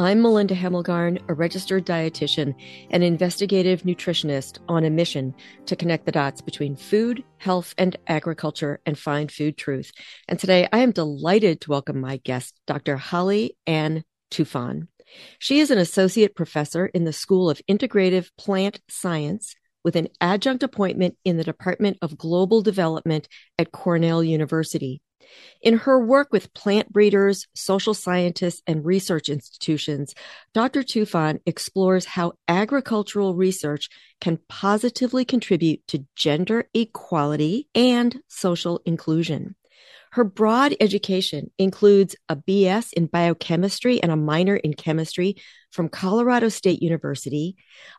I'm 0.00 0.22
Melinda 0.22 0.54
Hemmelgarn, 0.54 1.20
a 1.28 1.34
registered 1.34 1.84
dietitian 1.84 2.54
and 2.90 3.04
investigative 3.04 3.82
nutritionist 3.82 4.58
on 4.66 4.86
a 4.86 4.88
mission 4.88 5.34
to 5.66 5.76
connect 5.76 6.06
the 6.06 6.12
dots 6.12 6.40
between 6.40 6.74
food, 6.74 7.22
health, 7.36 7.74
and 7.76 7.98
agriculture 8.06 8.80
and 8.86 8.98
find 8.98 9.30
food 9.30 9.58
truth. 9.58 9.92
And 10.26 10.38
today 10.38 10.66
I 10.72 10.78
am 10.78 10.92
delighted 10.92 11.60
to 11.60 11.70
welcome 11.70 12.00
my 12.00 12.16
guest, 12.16 12.58
Dr. 12.66 12.96
Hale 12.96 13.50
Ann 13.66 14.02
Tufan. 14.30 14.88
She 15.38 15.60
is 15.60 15.70
an 15.70 15.76
associate 15.76 16.34
professor 16.34 16.86
in 16.86 17.04
the 17.04 17.12
School 17.12 17.50
of 17.50 17.60
Integrative 17.70 18.30
Plant 18.38 18.80
Science 18.88 19.54
with 19.84 19.96
an 19.96 20.08
adjunct 20.18 20.62
appointment 20.62 21.18
in 21.26 21.36
the 21.36 21.44
Department 21.44 21.98
of 22.00 22.16
Global 22.16 22.62
Development 22.62 23.28
at 23.58 23.70
Cornell 23.70 24.24
University. 24.24 25.02
In 25.62 25.78
her 25.78 26.04
work 26.04 26.32
with 26.32 26.54
plant 26.54 26.92
breeders, 26.92 27.46
social 27.54 27.94
scientists, 27.94 28.62
and 28.66 28.84
research 28.84 29.28
institutions, 29.28 30.14
Dr. 30.54 30.82
Tufan 30.82 31.40
explores 31.46 32.04
how 32.04 32.32
agricultural 32.48 33.34
research 33.34 33.88
can 34.20 34.38
positively 34.48 35.24
contribute 35.24 35.86
to 35.88 36.06
gender 36.16 36.68
equality 36.74 37.68
and 37.74 38.20
social 38.28 38.80
inclusion. 38.86 39.54
Her 40.12 40.24
broad 40.24 40.74
education 40.80 41.52
includes 41.56 42.16
a 42.28 42.34
BS 42.34 42.92
in 42.94 43.06
biochemistry 43.06 44.02
and 44.02 44.10
a 44.10 44.16
minor 44.16 44.56
in 44.56 44.74
chemistry 44.74 45.36
from 45.70 45.88
Colorado 45.88 46.48
State 46.48 46.82
University, 46.82 47.54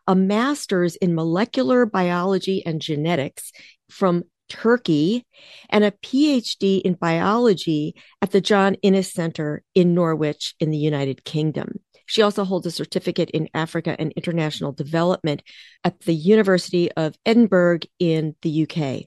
a 0.06 0.14
master's 0.14 0.96
in 0.96 1.14
molecular 1.14 1.86
biology 1.86 2.64
and 2.66 2.82
genetics 2.82 3.50
from 3.88 4.24
Turkey, 4.52 5.24
and 5.70 5.82
a 5.82 5.90
PhD 5.90 6.82
in 6.82 6.92
biology 6.92 7.94
at 8.20 8.32
the 8.32 8.40
John 8.40 8.74
Innes 8.82 9.10
Center 9.10 9.62
in 9.74 9.94
Norwich 9.94 10.54
in 10.60 10.70
the 10.70 10.76
United 10.76 11.24
Kingdom. 11.24 11.80
She 12.04 12.20
also 12.20 12.44
holds 12.44 12.66
a 12.66 12.70
certificate 12.70 13.30
in 13.30 13.48
Africa 13.54 13.96
and 13.98 14.12
international 14.12 14.72
development 14.72 15.42
at 15.84 16.00
the 16.00 16.14
University 16.14 16.92
of 16.92 17.16
Edinburgh 17.24 17.80
in 17.98 18.36
the 18.42 18.68
UK. 18.68 19.06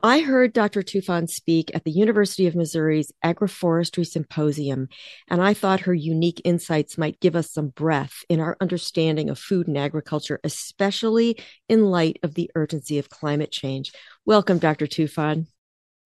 I 0.00 0.20
heard 0.20 0.52
Dr. 0.52 0.82
Tufan 0.82 1.28
speak 1.28 1.72
at 1.74 1.82
the 1.82 1.90
University 1.90 2.46
of 2.46 2.54
Missouri's 2.54 3.10
Agroforestry 3.24 4.06
Symposium, 4.06 4.88
and 5.26 5.42
I 5.42 5.54
thought 5.54 5.80
her 5.80 5.94
unique 5.94 6.40
insights 6.44 6.96
might 6.96 7.18
give 7.18 7.34
us 7.34 7.50
some 7.50 7.70
breath 7.70 8.22
in 8.28 8.38
our 8.38 8.56
understanding 8.60 9.28
of 9.28 9.40
food 9.40 9.66
and 9.66 9.76
agriculture, 9.76 10.38
especially 10.44 11.36
in 11.68 11.86
light 11.86 12.20
of 12.22 12.34
the 12.34 12.48
urgency 12.54 13.00
of 13.00 13.10
climate 13.10 13.50
change. 13.50 13.90
Welcome, 14.24 14.58
Dr. 14.58 14.86
Tufan. 14.86 15.48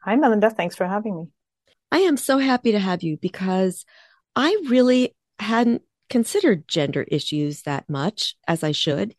Hi, 0.05 0.17
Melinda. 0.17 0.49
Thanks 0.49 0.75
for 0.75 0.87
having 0.87 1.15
me. 1.15 1.27
I 1.91 1.99
am 1.99 2.17
so 2.17 2.39
happy 2.39 2.73
to 2.73 2.79
have 2.79 3.03
you 3.03 3.19
because 3.19 3.85
I 4.35 4.57
really 4.71 5.15
hadn't 5.39 5.83
considered 6.09 6.67
gender 6.67 7.03
issues 7.03 7.63
that 7.63 7.91
much 7.91 8.37
as 8.49 8.65
I 8.65 8.73
should. 8.73 9.15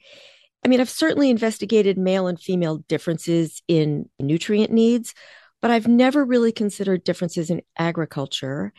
I 0.64 0.68
mean, 0.68 0.80
I've 0.80 0.90
certainly 0.90 1.30
investigated 1.30 1.98
male 1.98 2.28
and 2.28 2.40
female 2.40 2.78
differences 2.88 3.62
in 3.68 4.10
nutrient 4.20 4.72
needs, 4.72 5.14
but 5.62 5.72
I've 5.72 5.88
never 5.88 6.24
really 6.24 6.52
considered 6.52 7.04
differences 7.04 7.50
in 7.50 7.62
agriculture 7.78 8.74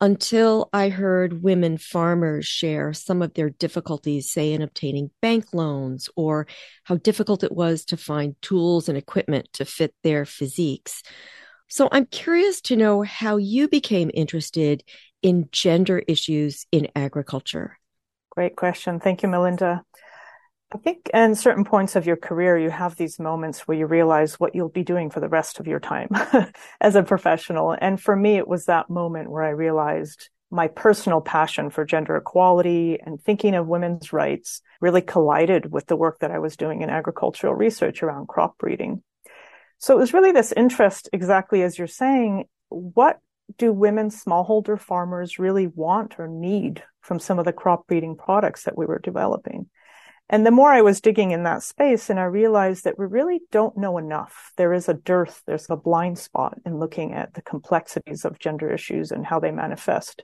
until 0.00 0.70
I 0.72 0.90
heard 0.90 1.42
women 1.42 1.76
farmers 1.76 2.46
share 2.46 2.92
some 2.92 3.20
of 3.20 3.34
their 3.34 3.50
difficulties, 3.50 4.30
say 4.30 4.52
in 4.52 4.62
obtaining 4.62 5.10
bank 5.20 5.46
loans 5.52 6.08
or 6.16 6.46
how 6.84 6.96
difficult 6.96 7.42
it 7.42 7.52
was 7.52 7.84
to 7.86 7.96
find 7.96 8.40
tools 8.40 8.88
and 8.88 8.96
equipment 8.96 9.48
to 9.54 9.64
fit 9.64 9.94
their 10.04 10.24
physiques. 10.24 11.02
So 11.68 11.88
I'm 11.90 12.06
curious 12.06 12.60
to 12.62 12.76
know 12.76 13.02
how 13.02 13.36
you 13.36 13.68
became 13.68 14.10
interested 14.14 14.84
in 15.20 15.48
gender 15.50 16.02
issues 16.06 16.66
in 16.70 16.88
agriculture. 16.94 17.78
Great 18.30 18.56
question. 18.56 19.00
Thank 19.00 19.22
you, 19.22 19.28
Melinda. 19.28 19.82
I 20.70 20.76
think 20.76 21.10
in 21.14 21.34
certain 21.34 21.64
points 21.64 21.96
of 21.96 22.06
your 22.06 22.16
career, 22.16 22.58
you 22.58 22.68
have 22.68 22.96
these 22.96 23.18
moments 23.18 23.60
where 23.60 23.78
you 23.78 23.86
realize 23.86 24.38
what 24.38 24.54
you'll 24.54 24.68
be 24.68 24.84
doing 24.84 25.08
for 25.08 25.20
the 25.20 25.28
rest 25.28 25.60
of 25.60 25.66
your 25.66 25.80
time 25.80 26.10
as 26.80 26.94
a 26.94 27.02
professional. 27.02 27.74
And 27.80 28.00
for 28.00 28.14
me, 28.14 28.36
it 28.36 28.46
was 28.46 28.66
that 28.66 28.90
moment 28.90 29.30
where 29.30 29.44
I 29.44 29.50
realized 29.50 30.28
my 30.50 30.68
personal 30.68 31.22
passion 31.22 31.70
for 31.70 31.86
gender 31.86 32.16
equality 32.16 32.98
and 33.00 33.20
thinking 33.20 33.54
of 33.54 33.66
women's 33.66 34.12
rights 34.12 34.60
really 34.80 35.00
collided 35.00 35.72
with 35.72 35.86
the 35.86 35.96
work 35.96 36.18
that 36.20 36.30
I 36.30 36.38
was 36.38 36.56
doing 36.56 36.82
in 36.82 36.90
agricultural 36.90 37.54
research 37.54 38.02
around 38.02 38.28
crop 38.28 38.58
breeding. 38.58 39.02
So 39.78 39.94
it 39.94 40.00
was 40.00 40.12
really 40.12 40.32
this 40.32 40.52
interest, 40.52 41.08
exactly 41.12 41.62
as 41.62 41.78
you're 41.78 41.86
saying, 41.86 42.44
what 42.68 43.18
do 43.56 43.72
women 43.72 44.10
smallholder 44.10 44.78
farmers 44.78 45.38
really 45.38 45.66
want 45.66 46.18
or 46.18 46.28
need 46.28 46.82
from 47.00 47.18
some 47.18 47.38
of 47.38 47.46
the 47.46 47.52
crop 47.52 47.86
breeding 47.86 48.16
products 48.16 48.64
that 48.64 48.76
we 48.76 48.84
were 48.84 48.98
developing? 48.98 49.68
And 50.30 50.44
the 50.44 50.50
more 50.50 50.70
I 50.70 50.82
was 50.82 51.00
digging 51.00 51.30
in 51.30 51.44
that 51.44 51.62
space, 51.62 52.10
and 52.10 52.20
I 52.20 52.24
realized 52.24 52.84
that 52.84 52.98
we 52.98 53.06
really 53.06 53.40
don't 53.50 53.78
know 53.78 53.96
enough. 53.96 54.52
There 54.56 54.74
is 54.74 54.88
a 54.88 54.94
dearth, 54.94 55.42
there's 55.46 55.66
a 55.70 55.76
blind 55.76 56.18
spot 56.18 56.58
in 56.66 56.78
looking 56.78 57.14
at 57.14 57.32
the 57.32 57.40
complexities 57.40 58.26
of 58.26 58.38
gender 58.38 58.70
issues 58.70 59.10
and 59.10 59.24
how 59.24 59.40
they 59.40 59.52
manifest. 59.52 60.22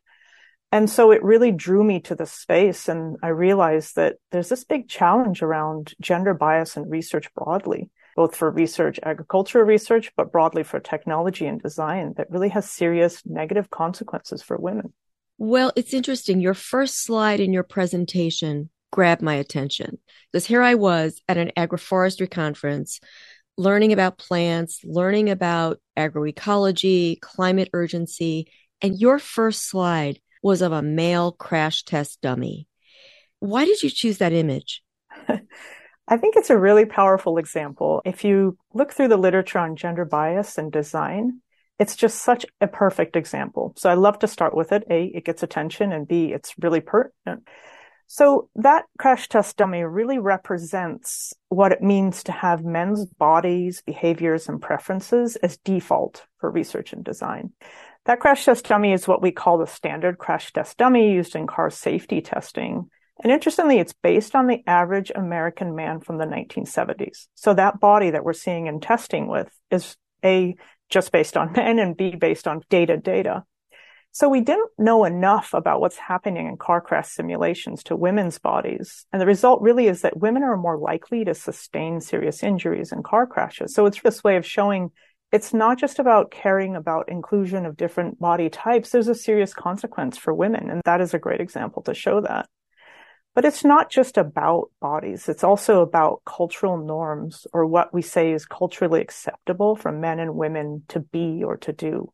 And 0.70 0.90
so 0.90 1.10
it 1.10 1.22
really 1.22 1.52
drew 1.52 1.82
me 1.84 2.00
to 2.00 2.14
the 2.14 2.26
space. 2.26 2.88
And 2.88 3.16
I 3.22 3.28
realized 3.28 3.96
that 3.96 4.16
there's 4.30 4.50
this 4.50 4.64
big 4.64 4.88
challenge 4.88 5.42
around 5.42 5.94
gender 6.00 6.34
bias 6.34 6.76
and 6.76 6.90
research 6.90 7.32
broadly, 7.32 7.88
both 8.14 8.36
for 8.36 8.50
research, 8.50 9.00
agricultural 9.02 9.64
research, 9.64 10.12
but 10.16 10.32
broadly 10.32 10.64
for 10.64 10.80
technology 10.80 11.46
and 11.46 11.62
design 11.62 12.12
that 12.16 12.30
really 12.30 12.50
has 12.50 12.70
serious 12.70 13.22
negative 13.24 13.70
consequences 13.70 14.42
for 14.42 14.58
women. 14.58 14.92
Well, 15.38 15.72
it's 15.76 15.94
interesting. 15.94 16.40
Your 16.40 16.54
first 16.54 17.04
slide 17.04 17.40
in 17.40 17.52
your 17.52 17.62
presentation 17.62 18.68
grabbed 18.94 19.22
my 19.22 19.34
attention 19.34 19.98
because 20.30 20.46
here 20.46 20.62
I 20.62 20.76
was 20.76 21.20
at 21.28 21.36
an 21.36 21.50
agroforestry 21.56 22.30
conference 22.30 23.00
learning 23.58 23.92
about 23.92 24.18
plants, 24.18 24.82
learning 24.84 25.30
about 25.30 25.80
agroecology, 25.98 27.20
climate 27.20 27.70
urgency, 27.72 28.46
and 28.80 28.96
your 28.96 29.18
first 29.18 29.68
slide 29.68 30.20
was 30.44 30.62
of 30.62 30.70
a 30.70 30.80
male 30.80 31.32
crash 31.32 31.82
test 31.82 32.20
dummy. 32.20 32.68
Why 33.40 33.64
did 33.64 33.82
you 33.82 33.90
choose 33.90 34.18
that 34.18 34.32
image? 34.32 34.80
I 35.28 36.16
think 36.16 36.36
it's 36.36 36.50
a 36.50 36.58
really 36.58 36.84
powerful 36.84 37.38
example. 37.38 38.00
If 38.04 38.22
you 38.22 38.56
look 38.74 38.92
through 38.92 39.08
the 39.08 39.16
literature 39.16 39.58
on 39.58 39.74
gender 39.74 40.04
bias 40.04 40.56
and 40.56 40.70
design, 40.70 41.40
it's 41.80 41.96
just 41.96 42.22
such 42.22 42.46
a 42.60 42.68
perfect 42.68 43.16
example. 43.16 43.74
So 43.76 43.90
I 43.90 43.94
love 43.94 44.20
to 44.20 44.28
start 44.28 44.54
with 44.54 44.70
it. 44.70 44.84
A, 44.88 45.06
it 45.06 45.24
gets 45.24 45.42
attention, 45.42 45.90
and 45.90 46.06
B, 46.06 46.32
it's 46.32 46.54
really 46.60 46.80
pertinent. 46.80 47.48
So 48.06 48.48
that 48.56 48.84
crash 48.98 49.28
test 49.28 49.56
dummy 49.56 49.82
really 49.82 50.18
represents 50.18 51.32
what 51.48 51.72
it 51.72 51.82
means 51.82 52.22
to 52.24 52.32
have 52.32 52.64
men's 52.64 53.06
bodies, 53.06 53.82
behaviors, 53.84 54.48
and 54.48 54.60
preferences 54.60 55.36
as 55.36 55.56
default 55.58 56.26
for 56.38 56.50
research 56.50 56.92
and 56.92 57.04
design. 57.04 57.52
That 58.04 58.20
crash 58.20 58.44
test 58.44 58.68
dummy 58.68 58.92
is 58.92 59.08
what 59.08 59.22
we 59.22 59.32
call 59.32 59.58
the 59.58 59.66
standard 59.66 60.18
crash 60.18 60.52
test 60.52 60.76
dummy 60.76 61.12
used 61.12 61.34
in 61.34 61.46
car 61.46 61.70
safety 61.70 62.20
testing. 62.20 62.90
And 63.22 63.32
interestingly, 63.32 63.78
it's 63.78 63.94
based 63.94 64.34
on 64.34 64.46
the 64.46 64.62
average 64.66 65.10
American 65.14 65.74
man 65.74 66.00
from 66.00 66.18
the 66.18 66.26
1970s. 66.26 67.28
So 67.34 67.54
that 67.54 67.80
body 67.80 68.10
that 68.10 68.24
we're 68.24 68.32
seeing 68.32 68.66
in 68.66 68.80
testing 68.80 69.28
with 69.28 69.48
is 69.70 69.96
A, 70.24 70.56
just 70.90 71.12
based 71.12 71.36
on 71.36 71.52
men 71.56 71.78
and 71.78 71.96
B, 71.96 72.14
based 72.16 72.46
on 72.46 72.62
data 72.68 72.96
data. 72.96 73.44
So 74.14 74.28
we 74.28 74.42
didn't 74.42 74.70
know 74.78 75.04
enough 75.04 75.54
about 75.54 75.80
what's 75.80 75.98
happening 75.98 76.46
in 76.46 76.56
car 76.56 76.80
crash 76.80 77.08
simulations 77.08 77.82
to 77.84 77.96
women's 77.96 78.38
bodies. 78.38 79.06
And 79.12 79.20
the 79.20 79.26
result 79.26 79.60
really 79.60 79.88
is 79.88 80.02
that 80.02 80.16
women 80.16 80.44
are 80.44 80.56
more 80.56 80.78
likely 80.78 81.24
to 81.24 81.34
sustain 81.34 82.00
serious 82.00 82.44
injuries 82.44 82.92
in 82.92 83.02
car 83.02 83.26
crashes. 83.26 83.74
So 83.74 83.86
it's 83.86 84.00
this 84.00 84.22
way 84.22 84.36
of 84.36 84.46
showing 84.46 84.92
it's 85.32 85.52
not 85.52 85.80
just 85.80 85.98
about 85.98 86.30
caring 86.30 86.76
about 86.76 87.08
inclusion 87.08 87.66
of 87.66 87.76
different 87.76 88.20
body 88.20 88.48
types. 88.48 88.90
There's 88.90 89.08
a 89.08 89.16
serious 89.16 89.52
consequence 89.52 90.16
for 90.16 90.32
women. 90.32 90.70
And 90.70 90.80
that 90.84 91.00
is 91.00 91.12
a 91.12 91.18
great 91.18 91.40
example 91.40 91.82
to 91.82 91.92
show 91.92 92.20
that. 92.20 92.48
But 93.34 93.44
it's 93.44 93.64
not 93.64 93.90
just 93.90 94.16
about 94.16 94.70
bodies. 94.80 95.28
It's 95.28 95.42
also 95.42 95.82
about 95.82 96.22
cultural 96.24 96.76
norms 96.76 97.48
or 97.52 97.66
what 97.66 97.92
we 97.92 98.00
say 98.00 98.30
is 98.30 98.46
culturally 98.46 99.00
acceptable 99.00 99.74
for 99.74 99.90
men 99.90 100.20
and 100.20 100.36
women 100.36 100.84
to 100.90 101.00
be 101.00 101.42
or 101.42 101.56
to 101.56 101.72
do. 101.72 102.12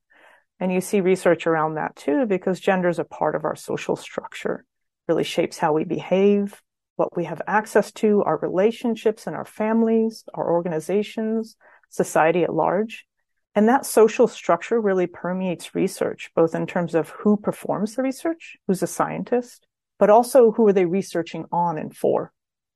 And 0.60 0.70
you 0.70 0.82
see 0.82 1.00
research 1.00 1.46
around 1.46 1.74
that 1.74 1.96
too, 1.96 2.26
because 2.26 2.60
gender 2.60 2.88
is 2.88 2.98
a 2.98 3.04
part 3.04 3.34
of 3.34 3.44
our 3.44 3.56
social 3.56 3.96
structure, 3.96 4.64
really 5.08 5.24
shapes 5.24 5.56
how 5.56 5.72
we 5.72 5.84
behave, 5.84 6.60
what 6.96 7.16
we 7.16 7.24
have 7.24 7.40
access 7.46 7.90
to, 7.92 8.22
our 8.24 8.36
relationships 8.36 9.26
and 9.26 9.34
our 9.34 9.46
families, 9.46 10.24
our 10.34 10.52
organizations, 10.52 11.56
society 11.88 12.42
at 12.42 12.54
large. 12.54 13.06
And 13.54 13.68
that 13.68 13.86
social 13.86 14.28
structure 14.28 14.78
really 14.78 15.06
permeates 15.06 15.74
research, 15.74 16.30
both 16.36 16.54
in 16.54 16.66
terms 16.66 16.94
of 16.94 17.08
who 17.08 17.38
performs 17.38 17.96
the 17.96 18.02
research, 18.02 18.58
who's 18.66 18.82
a 18.82 18.86
scientist, 18.86 19.66
but 19.98 20.10
also 20.10 20.52
who 20.52 20.68
are 20.68 20.72
they 20.74 20.84
researching 20.84 21.46
on 21.50 21.78
and 21.78 21.96
for. 21.96 22.32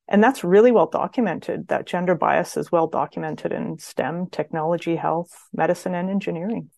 And 0.08 0.22
that's 0.22 0.42
really 0.42 0.72
well 0.72 0.88
documented. 0.88 1.68
That 1.68 1.86
gender 1.86 2.14
bias 2.14 2.56
is 2.56 2.72
well 2.72 2.86
documented 2.86 3.52
in 3.52 3.78
STEM, 3.78 4.28
technology, 4.30 4.96
health, 4.96 5.30
medicine, 5.52 5.94
and 5.94 6.10
engineering. 6.10 6.70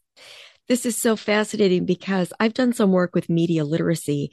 This 0.68 0.84
is 0.84 0.96
so 0.96 1.16
fascinating 1.16 1.84
because 1.84 2.32
I've 2.40 2.54
done 2.54 2.72
some 2.72 2.92
work 2.92 3.14
with 3.14 3.28
media 3.28 3.64
literacy 3.64 4.32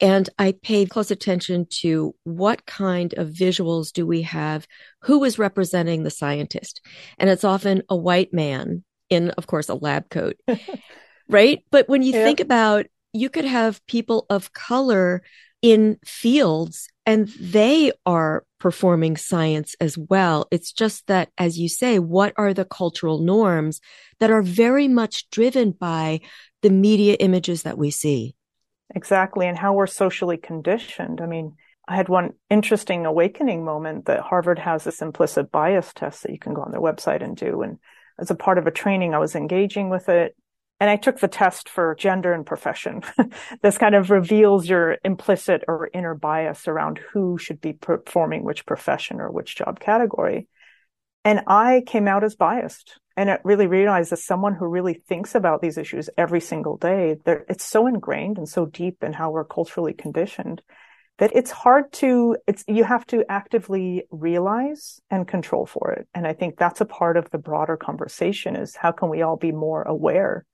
and 0.00 0.28
I 0.38 0.52
paid 0.52 0.90
close 0.90 1.10
attention 1.10 1.66
to 1.80 2.14
what 2.24 2.66
kind 2.66 3.14
of 3.14 3.28
visuals 3.28 3.92
do 3.92 4.06
we 4.06 4.22
have? 4.22 4.66
Who 5.02 5.22
is 5.24 5.38
representing 5.38 6.02
the 6.02 6.10
scientist? 6.10 6.80
And 7.18 7.30
it's 7.30 7.44
often 7.44 7.82
a 7.88 7.96
white 7.96 8.32
man 8.32 8.84
in, 9.08 9.30
of 9.30 9.46
course, 9.46 9.68
a 9.68 9.74
lab 9.74 10.10
coat, 10.10 10.36
right? 11.28 11.64
But 11.70 11.88
when 11.88 12.02
you 12.02 12.12
yeah. 12.12 12.24
think 12.24 12.40
about, 12.40 12.86
you 13.12 13.30
could 13.30 13.44
have 13.44 13.84
people 13.86 14.26
of 14.28 14.52
color 14.52 15.22
in 15.62 15.98
fields 16.04 16.88
and 17.06 17.28
they 17.40 17.92
are 18.04 18.44
performing 18.64 19.14
science 19.14 19.76
as 19.78 19.98
well. 19.98 20.48
It's 20.50 20.72
just 20.72 21.06
that, 21.08 21.28
as 21.36 21.58
you 21.58 21.68
say, 21.68 21.98
what 21.98 22.32
are 22.38 22.54
the 22.54 22.64
cultural 22.64 23.18
norms 23.18 23.82
that 24.20 24.30
are 24.30 24.40
very 24.40 24.88
much 24.88 25.28
driven 25.28 25.72
by 25.72 26.20
the 26.62 26.70
media 26.70 27.12
images 27.20 27.64
that 27.64 27.76
we 27.76 27.90
see? 27.90 28.34
Exactly. 28.94 29.46
And 29.46 29.58
how 29.58 29.74
we're 29.74 29.86
socially 29.86 30.38
conditioned. 30.38 31.20
I 31.20 31.26
mean, 31.26 31.56
I 31.86 31.94
had 31.94 32.08
one 32.08 32.32
interesting 32.48 33.04
awakening 33.04 33.66
moment 33.66 34.06
that 34.06 34.20
Harvard 34.20 34.60
has 34.60 34.84
this 34.84 35.02
implicit 35.02 35.52
bias 35.52 35.92
test 35.92 36.22
that 36.22 36.32
you 36.32 36.38
can 36.38 36.54
go 36.54 36.62
on 36.62 36.70
their 36.70 36.80
website 36.80 37.22
and 37.22 37.36
do. 37.36 37.60
And 37.60 37.76
as 38.18 38.30
a 38.30 38.34
part 38.34 38.56
of 38.56 38.66
a 38.66 38.70
training, 38.70 39.12
I 39.12 39.18
was 39.18 39.34
engaging 39.34 39.90
with 39.90 40.08
it. 40.08 40.34
And 40.80 40.90
I 40.90 40.96
took 40.96 41.20
the 41.20 41.28
test 41.28 41.68
for 41.68 41.94
gender 41.94 42.32
and 42.32 42.44
profession. 42.44 43.02
this 43.62 43.78
kind 43.78 43.94
of 43.94 44.10
reveals 44.10 44.68
your 44.68 44.98
implicit 45.04 45.62
or 45.68 45.88
inner 45.94 46.14
bias 46.14 46.66
around 46.66 46.98
who 47.12 47.38
should 47.38 47.60
be 47.60 47.72
performing 47.72 48.44
which 48.44 48.66
profession 48.66 49.20
or 49.20 49.30
which 49.30 49.56
job 49.56 49.78
category. 49.78 50.48
And 51.24 51.42
I 51.46 51.82
came 51.86 52.08
out 52.08 52.24
as 52.24 52.34
biased. 52.34 52.98
And 53.16 53.30
I 53.30 53.38
really 53.44 53.68
realized 53.68 54.12
as 54.12 54.24
someone 54.24 54.54
who 54.54 54.66
really 54.66 54.94
thinks 54.94 55.36
about 55.36 55.62
these 55.62 55.78
issues 55.78 56.10
every 56.18 56.40
single 56.40 56.76
day, 56.76 57.16
it's 57.24 57.64
so 57.64 57.86
ingrained 57.86 58.38
and 58.38 58.48
so 58.48 58.66
deep 58.66 59.04
in 59.04 59.12
how 59.12 59.30
we're 59.30 59.44
culturally 59.44 59.92
conditioned 59.92 60.62
that 61.18 61.30
it's 61.34 61.50
hard 61.50 61.92
to, 61.92 62.36
it's, 62.46 62.64
you 62.66 62.82
have 62.82 63.06
to 63.06 63.24
actively 63.28 64.04
realize 64.10 65.00
and 65.10 65.28
control 65.28 65.64
for 65.64 65.92
it. 65.92 66.08
And 66.12 66.26
I 66.26 66.32
think 66.32 66.56
that's 66.56 66.80
a 66.80 66.86
part 66.86 67.16
of 67.16 67.30
the 67.30 67.38
broader 67.38 67.76
conversation 67.76 68.56
is 68.56 68.74
how 68.74 68.90
can 68.90 69.08
we 69.08 69.22
all 69.22 69.36
be 69.36 69.52
more 69.52 69.82
aware 69.82 70.44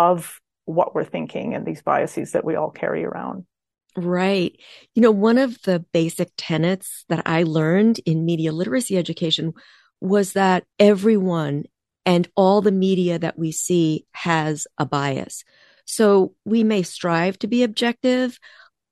of 0.00 0.40
what 0.64 0.94
we're 0.94 1.04
thinking 1.04 1.54
and 1.54 1.66
these 1.66 1.82
biases 1.82 2.32
that 2.32 2.44
we 2.44 2.54
all 2.54 2.70
carry 2.70 3.04
around. 3.04 3.44
Right. 3.96 4.58
You 4.94 5.02
know, 5.02 5.10
one 5.10 5.36
of 5.36 5.60
the 5.62 5.84
basic 5.92 6.30
tenets 6.36 7.04
that 7.08 7.22
I 7.26 7.42
learned 7.42 7.98
in 8.06 8.24
media 8.24 8.52
literacy 8.52 8.96
education 8.96 9.52
was 10.00 10.32
that 10.32 10.64
everyone 10.78 11.64
and 12.06 12.26
all 12.34 12.62
the 12.62 12.72
media 12.72 13.18
that 13.18 13.38
we 13.38 13.52
see 13.52 14.06
has 14.12 14.66
a 14.78 14.86
bias. 14.86 15.44
So 15.84 16.34
we 16.44 16.64
may 16.64 16.82
strive 16.82 17.38
to 17.40 17.46
be 17.46 17.62
objective, 17.62 18.38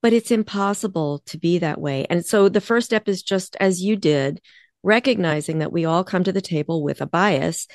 but 0.02 0.12
it's 0.12 0.30
impossible 0.30 1.22
to 1.26 1.38
be 1.38 1.58
that 1.58 1.80
way. 1.80 2.06
And 2.10 2.26
so 2.26 2.50
the 2.50 2.60
first 2.60 2.86
step 2.86 3.08
is 3.08 3.22
just 3.22 3.56
as 3.60 3.80
you 3.80 3.96
did, 3.96 4.42
recognizing 4.82 5.60
that 5.60 5.72
we 5.72 5.86
all 5.86 6.04
come 6.04 6.24
to 6.24 6.32
the 6.32 6.42
table 6.42 6.82
with 6.82 7.00
a 7.00 7.06
bias. 7.06 7.66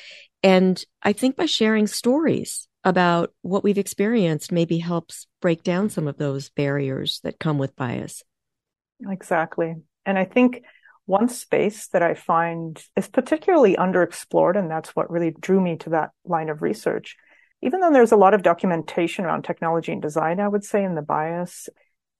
And 0.43 0.83
I 1.01 1.13
think 1.13 1.35
by 1.35 1.47
sharing 1.47 1.87
stories 1.87 2.67
about 2.83 3.33
what 3.41 3.63
we've 3.63 3.77
experienced 3.77 4.51
maybe 4.51 4.77
helps 4.77 5.27
break 5.41 5.63
down 5.63 5.89
some 5.89 6.07
of 6.07 6.17
those 6.17 6.49
barriers 6.49 7.19
that 7.23 7.39
come 7.39 7.57
with 7.57 7.75
bias. 7.75 8.23
Exactly. 9.07 9.75
And 10.05 10.17
I 10.17 10.25
think 10.25 10.63
one 11.05 11.27
space 11.29 11.87
that 11.87 12.03
I 12.03 12.13
find 12.13 12.81
is 12.95 13.07
particularly 13.07 13.75
underexplored, 13.75 14.57
and 14.57 14.69
that's 14.69 14.95
what 14.95 15.11
really 15.11 15.35
drew 15.39 15.59
me 15.59 15.77
to 15.77 15.91
that 15.91 16.11
line 16.25 16.49
of 16.49 16.61
research. 16.61 17.17
Even 17.61 17.79
though 17.79 17.91
there's 17.91 18.11
a 18.11 18.17
lot 18.17 18.33
of 18.33 18.41
documentation 18.41 19.25
around 19.25 19.43
technology 19.43 19.91
and 19.91 20.01
design, 20.01 20.39
I 20.39 20.47
would 20.47 20.63
say 20.63 20.83
in 20.83 20.95
the 20.95 21.01
bias, 21.01 21.69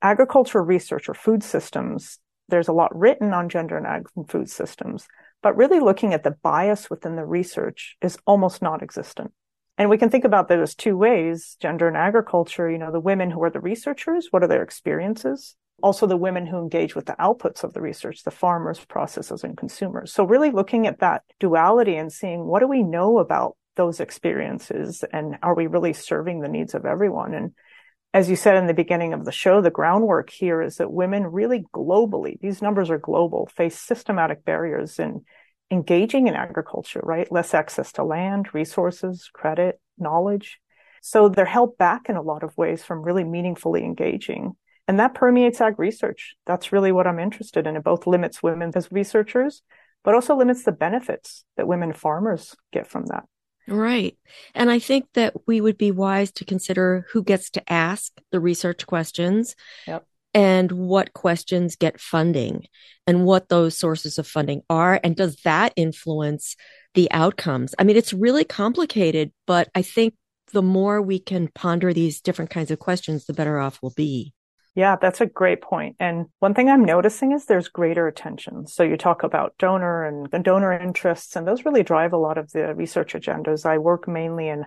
agricultural 0.02 0.66
research 0.66 1.08
or 1.08 1.14
food 1.14 1.44
systems, 1.44 2.20
there's 2.50 2.68
a 2.68 2.74
lot 2.74 2.96
written 2.98 3.34
on 3.34 3.50
gender 3.50 3.78
and 3.78 3.88
ag 3.88 4.08
and 4.16 4.30
food 4.30 4.50
systems, 4.50 5.08
but 5.42 5.56
really 5.56 5.80
looking 5.80 6.14
at 6.14 6.24
the 6.24 6.38
bias 6.44 6.90
within 6.90 7.16
the 7.16 7.26
research 7.26 7.96
is 8.02 8.18
almost 8.26 8.62
non-existent. 8.62 9.32
And 9.78 9.90
we 9.90 9.98
can 9.98 10.10
think 10.10 10.24
about 10.24 10.50
that 10.50 10.60
as 10.60 10.76
two 10.76 10.96
ways, 10.96 11.58
gender 11.60 11.88
and 11.88 11.98
agriculture, 11.98 12.70
you 12.70 12.78
know, 12.78 12.92
the 12.92 13.00
women 13.00 13.32
who 13.32 13.42
are 13.44 13.50
the 13.50 13.60
researchers, 13.60 14.28
what 14.30 14.44
are 14.44 14.48
their 14.48 14.62
experiences? 14.62 15.56
Also 15.82 16.06
the 16.06 16.16
women 16.16 16.46
who 16.46 16.60
engage 16.60 16.96
with 16.96 17.08
the 17.08 17.16
outputs 17.20 17.64
of 17.64 17.74
the 17.74 17.82
research, 17.82 18.24
the 18.24 18.32
farmers, 18.32 18.86
processors, 18.86 19.44
and 19.44 19.58
consumers. 19.58 20.14
So 20.14 20.24
really 20.24 20.52
looking 20.52 20.86
at 20.86 21.00
that 21.00 21.24
duality 21.40 21.96
and 21.96 22.14
seeing 22.14 22.46
what 22.46 22.60
do 22.60 22.68
we 22.68 22.84
know 22.84 23.18
about 23.18 23.58
those 23.76 24.00
experiences 24.00 25.04
and 25.12 25.38
are 25.42 25.56
we 25.56 25.66
really 25.66 25.94
serving 25.94 26.42
the 26.42 26.48
needs 26.48 26.76
of 26.76 26.86
everyone? 26.86 27.34
And 27.34 27.54
as 28.14 28.30
you 28.30 28.36
said 28.36 28.58
in 28.58 28.68
the 28.68 28.76
beginning 28.76 29.14
of 29.14 29.26
the 29.26 29.32
show, 29.32 29.60
the 29.60 29.72
groundwork 29.72 30.30
here 30.30 30.62
is 30.62 30.76
that 30.76 30.92
women 30.92 31.26
really 31.26 31.66
globally, 31.74 32.40
these 32.40 32.62
numbers 32.62 32.92
are 32.92 33.00
global, 33.00 33.48
face 33.48 33.78
systematic 33.78 34.46
barriers 34.46 35.00
in 35.00 35.26
engaging 35.74 36.28
in 36.28 36.36
agriculture, 36.36 37.02
right? 37.04 37.30
Less 37.32 37.54
access 37.54 37.92
to 37.94 38.04
land, 38.04 38.54
resources, 38.54 39.30
credit, 39.34 39.82
knowledge. 39.98 40.60
So 41.02 41.28
they're 41.28 41.46
held 41.46 41.78
back 41.78 42.08
in 42.08 42.16
a 42.16 42.22
lot 42.22 42.44
of 42.44 42.56
ways 42.56 42.84
from 42.84 43.02
really 43.02 43.24
meaningfully 43.24 43.84
engaging. 43.84 44.56
And 44.88 45.00
that 45.00 45.16
permeates 45.16 45.60
ag 45.60 45.80
research. 45.80 46.36
That's 46.46 46.72
really 46.72 46.92
what 46.92 47.08
I'm 47.08 47.20
interested 47.20 47.66
in. 47.66 47.76
It 47.76 47.84
both 47.84 48.06
limits 48.08 48.44
women 48.44 48.72
as 48.76 48.92
researchers, 48.92 49.64
but 50.04 50.14
also 50.14 50.36
limits 50.36 50.64
the 50.64 50.72
benefits 50.72 51.44
that 51.58 51.68
women 51.68 51.92
farmers 51.92 52.56
get 52.72 52.88
from 52.88 53.08
that. 53.08 53.24
Right. 53.68 54.18
And 54.54 54.70
I 54.70 54.80
think 54.80 55.06
that 55.14 55.34
we 55.48 55.62
would 55.62 55.78
be 55.78 55.92
wise 55.92 56.32
to 56.34 56.46
consider 56.46 57.08
who 57.12 57.24
gets 57.24 57.50
to 57.52 57.72
ask 57.72 58.12
the 58.32 58.40
research 58.40 58.86
questions 58.86 59.56
yep. 59.88 60.06
And 60.34 60.72
what 60.72 61.14
questions 61.14 61.76
get 61.76 62.00
funding 62.00 62.66
and 63.06 63.26
what 63.26 63.50
those 63.50 63.78
sources 63.78 64.18
of 64.18 64.28
funding 64.28 64.62
are. 64.70 65.00
And 65.04 65.16
does 65.16 65.38
that 65.44 65.74
influence 65.76 66.56
the 66.94 67.12
outcomes? 67.12 67.76
I 67.78 67.84
mean, 67.84 67.98
it's 67.98 68.14
really 68.14 68.44
complicated, 68.44 69.32
but 69.46 69.70
I 69.76 69.82
think 69.82 70.16
the 70.52 70.62
more 70.62 71.02
we 71.02 71.20
can 71.20 71.50
ponder 71.50 71.94
these 71.94 72.22
different 72.22 72.52
kinds 72.52 72.72
of 72.72 72.80
questions, 72.80 73.26
the 73.26 73.34
better 73.34 73.60
off 73.60 73.80
we'll 73.82 73.94
be. 73.96 74.34
Yeah, 74.76 74.96
that's 74.96 75.22
a 75.22 75.28
great 75.28 75.62
point. 75.62 75.98
And 76.00 76.26
one 76.40 76.56
thing 76.56 76.68
I'm 76.68 76.84
noticing 76.84 77.32
is 77.32 77.46
there's 77.46 77.68
greater 77.68 78.08
attention. 78.08 78.66
So 78.66 78.82
you 78.82 78.98
talk 78.98 79.22
about 79.22 79.56
donor 79.60 80.04
and 80.04 80.44
donor 80.44 80.74
interests, 80.74 81.36
and 81.36 81.48
those 81.48 81.64
really 81.64 81.84
drive 81.84 82.12
a 82.14 82.18
lot 82.18 82.40
of 82.40 82.52
the 82.52 82.74
research 82.74 83.14
agendas. 83.14 83.68
I 83.68 83.78
work 83.78 84.08
mainly 84.08 84.48
in 84.50 84.66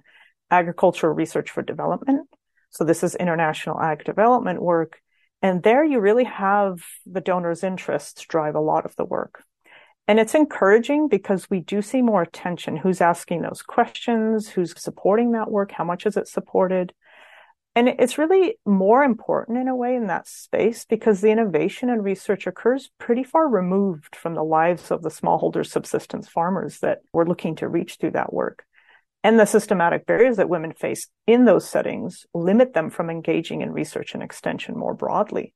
agricultural 0.48 1.12
research 1.12 1.50
for 1.50 1.62
development. 1.62 2.28
So 2.70 2.84
this 2.84 3.02
is 3.02 3.16
international 3.16 3.80
ag 3.80 4.04
development 4.04 4.62
work. 4.62 5.00
And 5.42 5.62
there 5.62 5.84
you 5.84 6.00
really 6.00 6.24
have 6.24 6.80
the 7.04 7.20
donor's 7.20 7.62
interests 7.62 8.24
drive 8.26 8.54
a 8.54 8.60
lot 8.60 8.84
of 8.84 8.96
the 8.96 9.04
work. 9.04 9.44
And 10.08 10.20
it's 10.20 10.34
encouraging 10.34 11.08
because 11.08 11.50
we 11.50 11.60
do 11.60 11.82
see 11.82 12.00
more 12.00 12.22
attention. 12.22 12.76
Who's 12.76 13.00
asking 13.00 13.42
those 13.42 13.62
questions? 13.62 14.48
Who's 14.48 14.80
supporting 14.80 15.32
that 15.32 15.50
work? 15.50 15.72
How 15.72 15.84
much 15.84 16.06
is 16.06 16.16
it 16.16 16.28
supported? 16.28 16.92
And 17.74 17.88
it's 17.88 18.16
really 18.16 18.58
more 18.64 19.02
important 19.02 19.58
in 19.58 19.68
a 19.68 19.76
way 19.76 19.96
in 19.96 20.06
that 20.06 20.26
space 20.26 20.86
because 20.86 21.20
the 21.20 21.30
innovation 21.30 21.90
and 21.90 22.02
research 22.02 22.46
occurs 22.46 22.90
pretty 22.98 23.22
far 23.22 23.46
removed 23.48 24.16
from 24.16 24.34
the 24.34 24.44
lives 24.44 24.90
of 24.90 25.02
the 25.02 25.10
smallholder 25.10 25.66
subsistence 25.66 26.26
farmers 26.26 26.78
that 26.78 27.00
we're 27.12 27.26
looking 27.26 27.56
to 27.56 27.68
reach 27.68 27.96
through 27.96 28.12
that 28.12 28.32
work. 28.32 28.64
And 29.26 29.40
the 29.40 29.44
systematic 29.44 30.06
barriers 30.06 30.36
that 30.36 30.48
women 30.48 30.72
face 30.72 31.08
in 31.26 31.46
those 31.46 31.68
settings 31.68 32.26
limit 32.32 32.74
them 32.74 32.90
from 32.90 33.10
engaging 33.10 33.60
in 33.60 33.72
research 33.72 34.14
and 34.14 34.22
extension 34.22 34.78
more 34.78 34.94
broadly. 34.94 35.52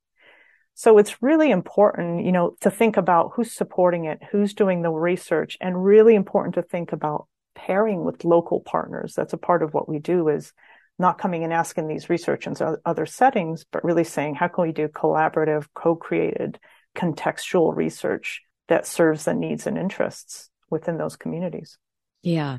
So 0.73 0.97
it's 0.97 1.23
really 1.23 1.51
important, 1.51 2.25
you 2.25 2.33
know, 2.33 2.57
to 2.59 2.69
think 2.69 2.97
about 2.97 3.31
who's 3.33 3.53
supporting 3.53 4.03
it, 4.03 4.19
who's 4.29 4.53
doing 4.53 4.81
the 4.81 4.91
research, 4.91 5.57
and 5.61 5.85
really 5.85 6.15
important 6.15 6.55
to 6.55 6.63
think 6.63 6.91
about 6.91 7.29
pairing 7.55 8.03
with 8.03 8.25
local 8.25 8.59
partners. 8.59 9.13
That's 9.15 9.31
a 9.31 9.37
part 9.37 9.63
of 9.63 9.73
what 9.73 9.87
we 9.87 9.99
do 9.99 10.27
is 10.27 10.51
not 10.99 11.17
coming 11.17 11.45
and 11.45 11.53
asking 11.53 11.87
these 11.87 12.09
research 12.09 12.47
in 12.47 12.55
other 12.83 13.05
settings, 13.05 13.63
but 13.71 13.85
really 13.85 14.03
saying, 14.03 14.35
how 14.35 14.49
can 14.49 14.65
we 14.65 14.73
do 14.73 14.89
collaborative, 14.89 15.65
co-created, 15.73 16.59
contextual 16.93 17.73
research 17.73 18.41
that 18.67 18.85
serves 18.85 19.23
the 19.23 19.33
needs 19.33 19.65
and 19.65 19.77
interests 19.77 20.49
within 20.69 20.97
those 20.97 21.15
communities? 21.15 21.77
Yeah. 22.21 22.57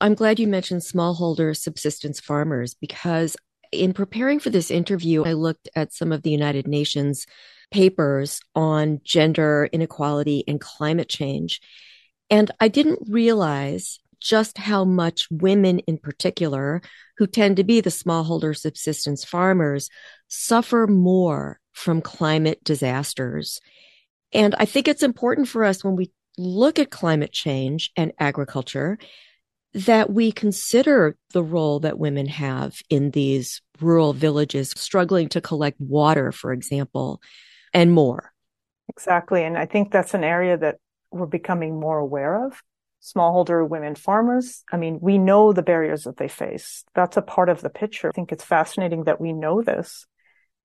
I'm 0.00 0.14
glad 0.14 0.38
you 0.38 0.46
mentioned 0.46 0.82
smallholder 0.82 1.56
subsistence 1.56 2.20
farmers 2.20 2.74
because 2.74 3.36
In 3.72 3.92
preparing 3.92 4.40
for 4.40 4.50
this 4.50 4.70
interview, 4.70 5.24
I 5.24 5.32
looked 5.32 5.68
at 5.74 5.92
some 5.92 6.12
of 6.12 6.22
the 6.22 6.30
United 6.30 6.66
Nations 6.66 7.26
papers 7.70 8.40
on 8.54 9.00
gender 9.04 9.68
inequality 9.72 10.44
and 10.46 10.60
climate 10.60 11.08
change. 11.08 11.60
And 12.30 12.50
I 12.60 12.68
didn't 12.68 13.08
realize 13.08 13.98
just 14.20 14.58
how 14.58 14.84
much 14.84 15.28
women 15.30 15.80
in 15.80 15.98
particular, 15.98 16.80
who 17.18 17.26
tend 17.26 17.56
to 17.56 17.64
be 17.64 17.80
the 17.80 17.90
smallholder 17.90 18.56
subsistence 18.56 19.24
farmers, 19.24 19.90
suffer 20.28 20.86
more 20.86 21.60
from 21.72 22.00
climate 22.00 22.62
disasters. 22.64 23.60
And 24.32 24.54
I 24.58 24.64
think 24.64 24.88
it's 24.88 25.02
important 25.02 25.48
for 25.48 25.64
us 25.64 25.84
when 25.84 25.96
we 25.96 26.10
look 26.38 26.78
at 26.78 26.90
climate 26.90 27.32
change 27.32 27.92
and 27.96 28.12
agriculture 28.18 28.98
that 29.76 30.10
we 30.10 30.32
consider 30.32 31.16
the 31.32 31.42
role 31.42 31.80
that 31.80 31.98
women 31.98 32.26
have 32.26 32.80
in 32.88 33.10
these 33.10 33.60
rural 33.78 34.14
villages 34.14 34.72
struggling 34.74 35.28
to 35.28 35.40
collect 35.40 35.78
water, 35.78 36.32
for 36.32 36.52
example, 36.52 37.20
and 37.74 37.92
more. 37.92 38.32
Exactly. 38.88 39.44
And 39.44 39.58
I 39.58 39.66
think 39.66 39.92
that's 39.92 40.14
an 40.14 40.24
area 40.24 40.56
that 40.56 40.76
we're 41.10 41.26
becoming 41.26 41.78
more 41.78 41.98
aware 41.98 42.46
of. 42.46 42.62
Smallholder 43.02 43.68
women 43.68 43.94
farmers, 43.94 44.64
I 44.72 44.78
mean, 44.78 44.98
we 45.00 45.18
know 45.18 45.52
the 45.52 45.62
barriers 45.62 46.04
that 46.04 46.16
they 46.16 46.26
face. 46.26 46.82
That's 46.94 47.18
a 47.18 47.22
part 47.22 47.50
of 47.50 47.60
the 47.60 47.70
picture. 47.70 48.08
I 48.08 48.12
think 48.12 48.32
it's 48.32 48.42
fascinating 48.42 49.04
that 49.04 49.20
we 49.20 49.34
know 49.34 49.60
this, 49.62 50.06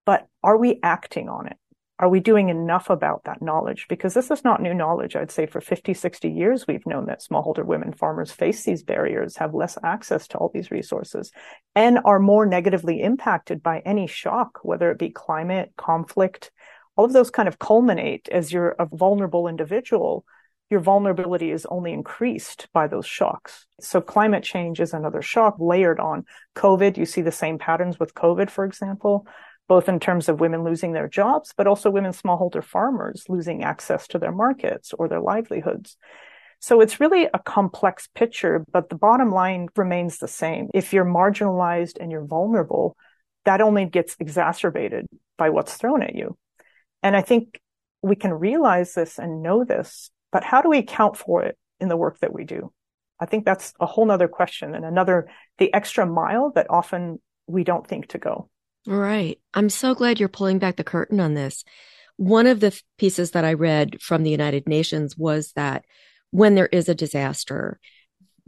but 0.05 0.25
are 0.41 0.57
we 0.57 0.79
acting 0.81 1.27
on 1.27 1.47
it? 1.47 1.57
Are 2.01 2.09
we 2.09 2.19
doing 2.19 2.49
enough 2.49 2.89
about 2.89 3.25
that 3.25 3.43
knowledge? 3.43 3.85
Because 3.87 4.15
this 4.15 4.31
is 4.31 4.43
not 4.43 4.59
new 4.59 4.73
knowledge. 4.73 5.15
I'd 5.15 5.29
say 5.29 5.45
for 5.45 5.61
50, 5.61 5.93
60 5.93 6.31
years, 6.31 6.65
we've 6.67 6.85
known 6.87 7.05
that 7.05 7.21
smallholder 7.21 7.63
women 7.63 7.93
farmers 7.93 8.31
face 8.31 8.63
these 8.63 8.81
barriers, 8.81 9.37
have 9.37 9.53
less 9.53 9.77
access 9.83 10.27
to 10.29 10.39
all 10.39 10.49
these 10.51 10.71
resources, 10.71 11.31
and 11.75 11.99
are 12.03 12.17
more 12.17 12.47
negatively 12.47 13.03
impacted 13.03 13.61
by 13.61 13.83
any 13.85 14.07
shock, 14.07 14.57
whether 14.63 14.89
it 14.89 14.97
be 14.97 15.11
climate, 15.11 15.73
conflict, 15.77 16.49
all 16.95 17.05
of 17.05 17.13
those 17.13 17.29
kind 17.29 17.47
of 17.47 17.59
culminate 17.59 18.27
as 18.29 18.51
you're 18.51 18.75
a 18.79 18.87
vulnerable 18.91 19.47
individual. 19.47 20.25
Your 20.71 20.79
vulnerability 20.79 21.51
is 21.51 21.67
only 21.67 21.93
increased 21.93 22.67
by 22.73 22.87
those 22.87 23.05
shocks. 23.05 23.67
So 23.79 24.01
climate 24.01 24.43
change 24.43 24.79
is 24.79 24.93
another 24.93 25.21
shock 25.21 25.57
layered 25.59 25.99
on 25.99 26.25
COVID. 26.55 26.97
You 26.97 27.05
see 27.05 27.21
the 27.21 27.31
same 27.31 27.59
patterns 27.59 27.99
with 27.99 28.15
COVID, 28.15 28.49
for 28.49 28.65
example 28.65 29.27
both 29.71 29.87
in 29.87 30.01
terms 30.01 30.27
of 30.27 30.41
women 30.41 30.65
losing 30.65 30.91
their 30.91 31.07
jobs, 31.07 31.53
but 31.55 31.65
also 31.65 31.89
women 31.89 32.11
smallholder 32.11 32.61
farmers 32.61 33.23
losing 33.29 33.63
access 33.63 34.05
to 34.05 34.19
their 34.19 34.33
markets 34.33 34.91
or 34.91 35.07
their 35.07 35.21
livelihoods. 35.21 35.95
So 36.59 36.81
it's 36.81 36.99
really 36.99 37.29
a 37.33 37.39
complex 37.39 38.09
picture, 38.13 38.65
but 38.69 38.89
the 38.89 38.97
bottom 38.97 39.31
line 39.31 39.69
remains 39.77 40.17
the 40.17 40.27
same. 40.27 40.67
If 40.73 40.91
you're 40.91 41.05
marginalized 41.05 41.99
and 42.01 42.11
you're 42.11 42.25
vulnerable, 42.25 42.97
that 43.45 43.61
only 43.61 43.85
gets 43.85 44.17
exacerbated 44.19 45.07
by 45.37 45.51
what's 45.51 45.75
thrown 45.75 46.03
at 46.03 46.15
you. 46.15 46.37
And 47.01 47.15
I 47.15 47.21
think 47.21 47.57
we 48.01 48.17
can 48.17 48.33
realize 48.33 48.93
this 48.93 49.19
and 49.19 49.41
know 49.41 49.63
this, 49.63 50.11
but 50.33 50.43
how 50.43 50.61
do 50.61 50.67
we 50.67 50.79
account 50.79 51.15
for 51.15 51.45
it 51.45 51.57
in 51.79 51.87
the 51.87 51.95
work 51.95 52.19
that 52.19 52.33
we 52.33 52.43
do? 52.43 52.73
I 53.21 53.25
think 53.25 53.45
that's 53.45 53.73
a 53.79 53.85
whole 53.85 54.05
nother 54.05 54.27
question 54.27 54.75
and 54.75 54.83
another, 54.83 55.29
the 55.59 55.73
extra 55.73 56.05
mile 56.05 56.51
that 56.55 56.67
often 56.69 57.21
we 57.47 57.63
don't 57.63 57.87
think 57.87 58.07
to 58.09 58.17
go. 58.17 58.49
Right. 58.87 59.39
I'm 59.53 59.69
so 59.69 59.93
glad 59.93 60.19
you're 60.19 60.29
pulling 60.29 60.59
back 60.59 60.75
the 60.75 60.83
curtain 60.83 61.19
on 61.19 61.33
this. 61.33 61.63
One 62.17 62.47
of 62.47 62.59
the 62.59 62.79
pieces 62.97 63.31
that 63.31 63.45
I 63.45 63.53
read 63.53 64.01
from 64.01 64.23
the 64.23 64.29
United 64.29 64.67
Nations 64.67 65.17
was 65.17 65.51
that 65.53 65.85
when 66.31 66.55
there 66.55 66.67
is 66.67 66.89
a 66.89 66.95
disaster, 66.95 67.79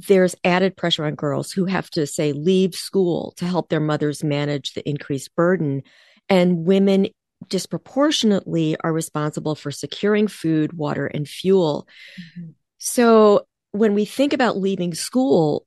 there's 0.08 0.36
added 0.44 0.76
pressure 0.76 1.06
on 1.06 1.16
girls 1.16 1.52
who 1.52 1.66
have 1.66 1.90
to 1.92 2.08
say 2.08 2.34
leave 2.34 2.76
school 2.76 3.34
to 3.38 3.46
help 3.46 3.70
their 3.70 3.80
mothers 3.80 4.24
manage 4.24 4.74
the 4.74 4.88
increased 4.88 5.36
burden. 5.36 5.84
And 6.30 6.66
women 6.66 7.08
disproportionately 7.48 8.76
are 8.84 8.94
responsible 8.94 9.56
for 9.56 9.72
securing 9.72 10.28
food, 10.28 10.74
water, 10.74 11.06
and 11.08 11.28
fuel. 11.28 11.88
Mm-hmm. 12.20 12.50
So 12.78 13.46
when 13.72 13.94
we 13.94 14.06
think 14.06 14.34
about 14.34 14.58
leaving 14.58 14.94
school, 14.94 15.66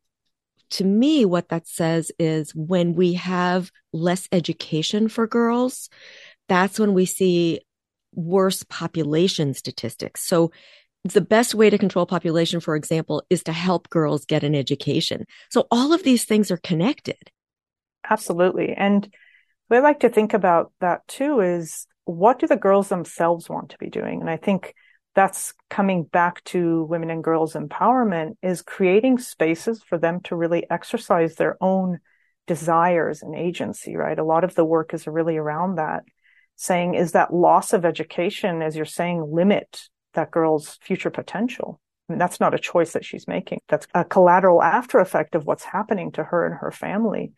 to 0.70 0.84
me, 0.84 1.24
what 1.24 1.48
that 1.48 1.66
says 1.66 2.10
is 2.18 2.54
when 2.54 2.94
we 2.94 3.14
have 3.14 3.70
less 3.92 4.28
education 4.32 5.08
for 5.08 5.26
girls, 5.26 5.88
that's 6.48 6.78
when 6.78 6.94
we 6.94 7.06
see 7.06 7.60
worse 8.12 8.64
population 8.64 9.54
statistics. 9.54 10.26
So 10.26 10.50
the 11.04 11.20
best 11.20 11.54
way 11.54 11.70
to 11.70 11.78
control 11.78 12.06
population, 12.06 12.60
for 12.60 12.74
example, 12.74 13.22
is 13.30 13.42
to 13.44 13.52
help 13.52 13.88
girls 13.90 14.24
get 14.24 14.42
an 14.42 14.54
education. 14.54 15.24
So 15.50 15.66
all 15.70 15.92
of 15.92 16.02
these 16.02 16.24
things 16.24 16.50
are 16.50 16.56
connected. 16.58 17.30
Absolutely. 18.08 18.72
And 18.72 19.08
I 19.70 19.78
like 19.80 20.00
to 20.00 20.08
think 20.08 20.34
about 20.34 20.72
that 20.80 21.06
too 21.08 21.40
is 21.40 21.86
what 22.04 22.38
do 22.38 22.46
the 22.46 22.56
girls 22.56 22.88
themselves 22.88 23.48
want 23.48 23.70
to 23.70 23.78
be 23.78 23.90
doing? 23.90 24.20
And 24.20 24.30
I 24.30 24.36
think 24.36 24.74
that's 25.16 25.54
coming 25.70 26.04
back 26.04 26.44
to 26.44 26.84
women 26.84 27.08
and 27.08 27.24
girls 27.24 27.54
empowerment 27.54 28.36
is 28.42 28.60
creating 28.60 29.18
spaces 29.18 29.82
for 29.82 29.96
them 29.96 30.20
to 30.20 30.36
really 30.36 30.68
exercise 30.70 31.34
their 31.34 31.56
own 31.60 31.98
desires 32.46 33.22
and 33.22 33.34
agency, 33.34 33.96
right? 33.96 34.18
A 34.18 34.24
lot 34.24 34.44
of 34.44 34.54
the 34.54 34.64
work 34.64 34.92
is 34.92 35.06
really 35.06 35.38
around 35.38 35.76
that 35.76 36.04
saying, 36.54 36.94
is 36.94 37.12
that 37.12 37.32
loss 37.32 37.72
of 37.72 37.86
education, 37.86 38.60
as 38.60 38.76
you're 38.76 38.84
saying, 38.84 39.26
limit 39.32 39.88
that 40.12 40.30
girl's 40.30 40.78
future 40.82 41.10
potential? 41.10 41.80
That's 42.10 42.38
not 42.38 42.54
a 42.54 42.58
choice 42.58 42.92
that 42.92 43.04
she's 43.04 43.26
making. 43.26 43.60
That's 43.68 43.88
a 43.94 44.04
collateral 44.04 44.62
after 44.62 45.00
effect 45.00 45.34
of 45.34 45.46
what's 45.46 45.64
happening 45.64 46.12
to 46.12 46.24
her 46.24 46.46
and 46.46 46.54
her 46.56 46.70
family. 46.70 47.32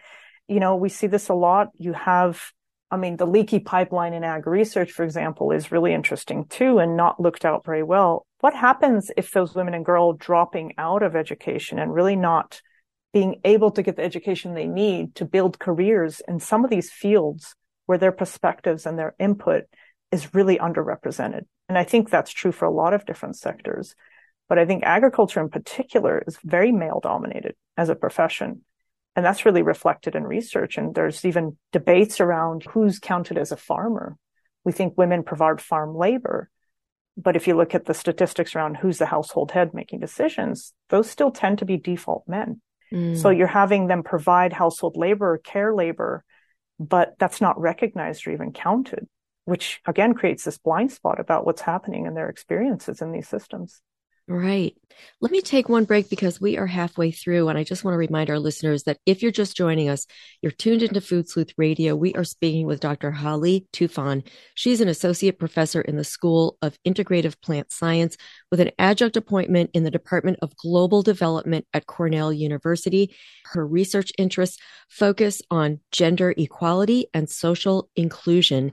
You 0.49 0.59
know, 0.59 0.75
we 0.75 0.89
see 0.89 1.07
this 1.07 1.29
a 1.29 1.35
lot. 1.35 1.69
You 1.77 1.93
have 1.93 2.43
I 2.91 2.97
mean, 2.97 3.17
the 3.17 3.27
leaky 3.27 3.59
pipeline 3.59 4.15
in 4.15 4.25
ag 4.25 4.47
research, 4.47 4.93
for 4.93 5.05
example, 5.05 5.53
is 5.53 5.71
really 5.71 5.93
interesting 5.93 6.47
too 6.47 6.79
and 6.79 6.97
not 6.97 7.21
looked 7.21 7.45
out 7.45 7.65
very 7.65 7.83
well. 7.83 8.27
What 8.41 8.55
happens 8.55 9.11
if 9.17 9.31
those 9.31 9.55
women 9.55 9.75
and 9.75 9.85
girls 9.85 10.17
dropping 10.19 10.75
out 10.79 11.03
of 11.03 11.15
education 11.15 11.79
and 11.79 11.93
really 11.93 12.17
not 12.17 12.63
being 13.13 13.41
able 13.45 13.71
to 13.73 13.83
get 13.83 13.97
the 13.97 14.05
education 14.05 14.55
they 14.55 14.67
need 14.67 15.15
to 15.17 15.25
build 15.25 15.59
careers 15.59 16.23
in 16.27 16.41
some 16.41 16.65
of 16.65 16.71
these 16.71 16.91
fields 16.91 17.55
where 17.87 17.99
their 17.99 18.13
perspectives 18.13 18.87
and 18.87 18.99
their 18.99 19.15
input 19.19 19.65
is 20.11 20.35
really 20.35 20.57
underrepresented? 20.59 21.43
And 21.69 21.77
I 21.77 21.85
think 21.85 22.09
that's 22.09 22.33
true 22.33 22.53
for 22.53 22.65
a 22.65 22.71
lot 22.71 22.95
of 22.95 23.05
different 23.05 23.37
sectors. 23.37 23.95
But 24.49 24.59
I 24.59 24.65
think 24.65 24.83
agriculture 24.85 25.41
in 25.41 25.51
particular 25.51 26.23
is 26.27 26.39
very 26.43 26.73
male 26.73 27.01
dominated 27.03 27.55
as 27.77 27.91
a 27.91 27.95
profession. 27.95 28.63
And 29.19 29.25
that's 29.25 29.45
really 29.45 29.63
reflected 29.63 30.15
in 30.15 30.23
research. 30.23 30.79
And 30.79 30.95
there's 30.95 31.25
even 31.25 31.57
debates 31.73 32.21
around 32.21 32.63
who's 32.71 33.01
counted 33.01 33.37
as 33.37 33.51
a 33.51 33.57
farmer. 33.57 34.17
We 34.63 34.71
think 34.71 34.97
women 34.97 35.25
provide 35.25 35.61
farm 35.61 35.97
labor. 35.97 36.49
But 37.17 37.35
if 37.35 37.49
you 37.49 37.57
look 37.57 37.75
at 37.75 37.87
the 37.87 37.95
statistics 37.95 38.55
around 38.55 38.77
who's 38.77 38.99
the 38.99 39.07
household 39.07 39.51
head 39.51 39.75
making 39.75 39.99
decisions, 39.99 40.73
those 40.89 41.11
still 41.11 41.33
tend 41.33 41.59
to 41.59 41.65
be 41.65 41.77
default 41.77 42.29
men. 42.29 42.61
Mm. 42.93 43.21
So 43.21 43.31
you're 43.31 43.49
having 43.49 43.89
them 43.89 44.05
provide 44.05 44.53
household 44.53 44.97
labor, 44.97 45.37
care 45.39 45.75
labor, 45.75 46.23
but 46.79 47.17
that's 47.19 47.41
not 47.41 47.61
recognized 47.61 48.25
or 48.25 48.31
even 48.31 48.53
counted, 48.53 49.09
which 49.47 49.81
again 49.85 50.15
creates 50.15 50.45
this 50.45 50.59
blind 50.59 50.93
spot 50.93 51.19
about 51.19 51.45
what's 51.45 51.63
happening 51.63 52.07
in 52.07 52.15
their 52.15 52.29
experiences 52.29 53.03
in 53.03 53.11
these 53.11 53.27
systems. 53.27 53.83
Right. 54.29 54.77
Let 55.23 55.33
me 55.33 55.41
take 55.41 55.71
one 55.71 55.85
break 55.85 56.11
because 56.11 56.39
we 56.39 56.59
are 56.59 56.67
halfway 56.67 57.13
through. 57.13 57.49
And 57.49 57.57
I 57.57 57.65
just 57.65 57.83
want 57.83 57.95
to 57.95 57.99
remind 57.99 58.29
our 58.29 58.39
listeners 58.39 58.83
that 58.83 58.99
if 59.07 59.23
you're 59.23 59.33
just 59.33 59.57
joining 59.57 59.89
us, 59.89 60.07
you're 60.43 60.53
tuned 60.53 60.83
into 60.83 61.01
Food 61.01 61.31
Sleuth 61.31 61.53
Radio. 61.57 61.97
We 61.97 62.13
are 62.13 62.25
speaking 62.25 62.67
with 62.67 62.81
Dr. 62.81 63.11
Hale 63.11 63.61
Tufan. 63.73 64.27
She's 64.55 64.83
an 64.83 64.89
associate 64.89 65.39
professor 65.39 65.81
in 65.81 65.97
the 65.97 66.05
School 66.05 66.59
of 66.61 66.77
Integrative 66.87 67.41
Plant 67.41 67.73
Science 67.73 68.19
with 68.51 68.61
an 68.61 68.73
adjunct 68.79 69.17
appointment 69.17 69.71
in 69.73 69.85
the 69.85 69.91
Department 69.91 70.41
of 70.43 70.57
Global 70.57 71.03
Development 71.03 71.67
at 71.73 71.87
Cornell 71.87 72.31
University. 72.31 73.17
Her 73.47 73.67
research 73.67 74.13
interests 74.19 74.59
focus 74.91 75.41
on 75.51 75.81
gender 75.91 76.35
equality 76.37 77.07
and 77.15 77.31
social 77.31 77.89
inclusion 77.97 78.73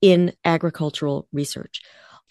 in 0.00 0.32
agricultural 0.44 1.26
research. 1.32 1.82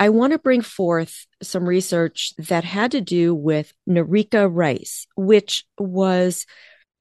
I 0.01 0.09
want 0.09 0.33
to 0.33 0.39
bring 0.39 0.61
forth 0.61 1.27
some 1.43 1.63
research 1.63 2.33
that 2.39 2.63
had 2.63 2.89
to 2.93 3.01
do 3.01 3.35
with 3.35 3.71
Nerica 3.87 4.49
rice, 4.51 5.05
which 5.15 5.63
was, 5.77 6.47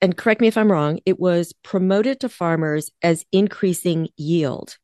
and 0.03 0.15
correct 0.15 0.43
me 0.43 0.49
if 0.49 0.59
I'm 0.59 0.71
wrong, 0.71 1.01
it 1.07 1.19
was 1.19 1.55
promoted 1.63 2.21
to 2.21 2.29
farmers 2.29 2.91
as 3.01 3.25
increasing 3.33 4.09
yield. 4.19 4.77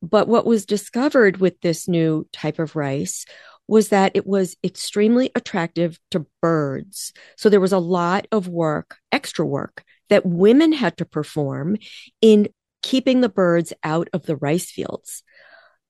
But 0.00 0.28
what 0.28 0.46
was 0.46 0.64
discovered 0.64 1.36
with 1.36 1.60
this 1.60 1.86
new 1.86 2.26
type 2.32 2.58
of 2.58 2.74
rice 2.74 3.26
was 3.68 3.90
that 3.90 4.12
it 4.14 4.26
was 4.26 4.56
extremely 4.64 5.30
attractive 5.34 5.98
to 6.12 6.24
birds. 6.40 7.12
So 7.36 7.50
there 7.50 7.60
was 7.60 7.74
a 7.74 7.78
lot 7.78 8.26
of 8.32 8.48
work, 8.48 8.96
extra 9.12 9.44
work 9.44 9.84
that 10.08 10.24
women 10.24 10.72
had 10.72 10.96
to 10.96 11.04
perform 11.04 11.76
in 12.22 12.48
keeping 12.82 13.20
the 13.20 13.28
birds 13.28 13.74
out 13.84 14.08
of 14.14 14.24
the 14.24 14.36
rice 14.36 14.70
fields. 14.70 15.22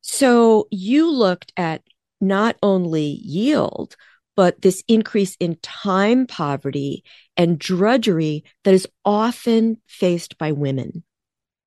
So 0.09 0.69
you 0.71 1.11
looked 1.11 1.53
at 1.57 1.83
not 2.21 2.55
only 2.63 3.21
yield, 3.25 3.97
but 4.37 4.63
this 4.63 4.85
increase 4.87 5.37
in 5.41 5.57
time 5.63 6.29
poverty 6.29 7.03
and 7.37 7.59
drudgery 7.59 8.45
that 8.63 8.73
is 8.73 8.87
often 9.05 9.79
faced 9.89 10.39
by 10.39 10.53
women. 10.53 11.03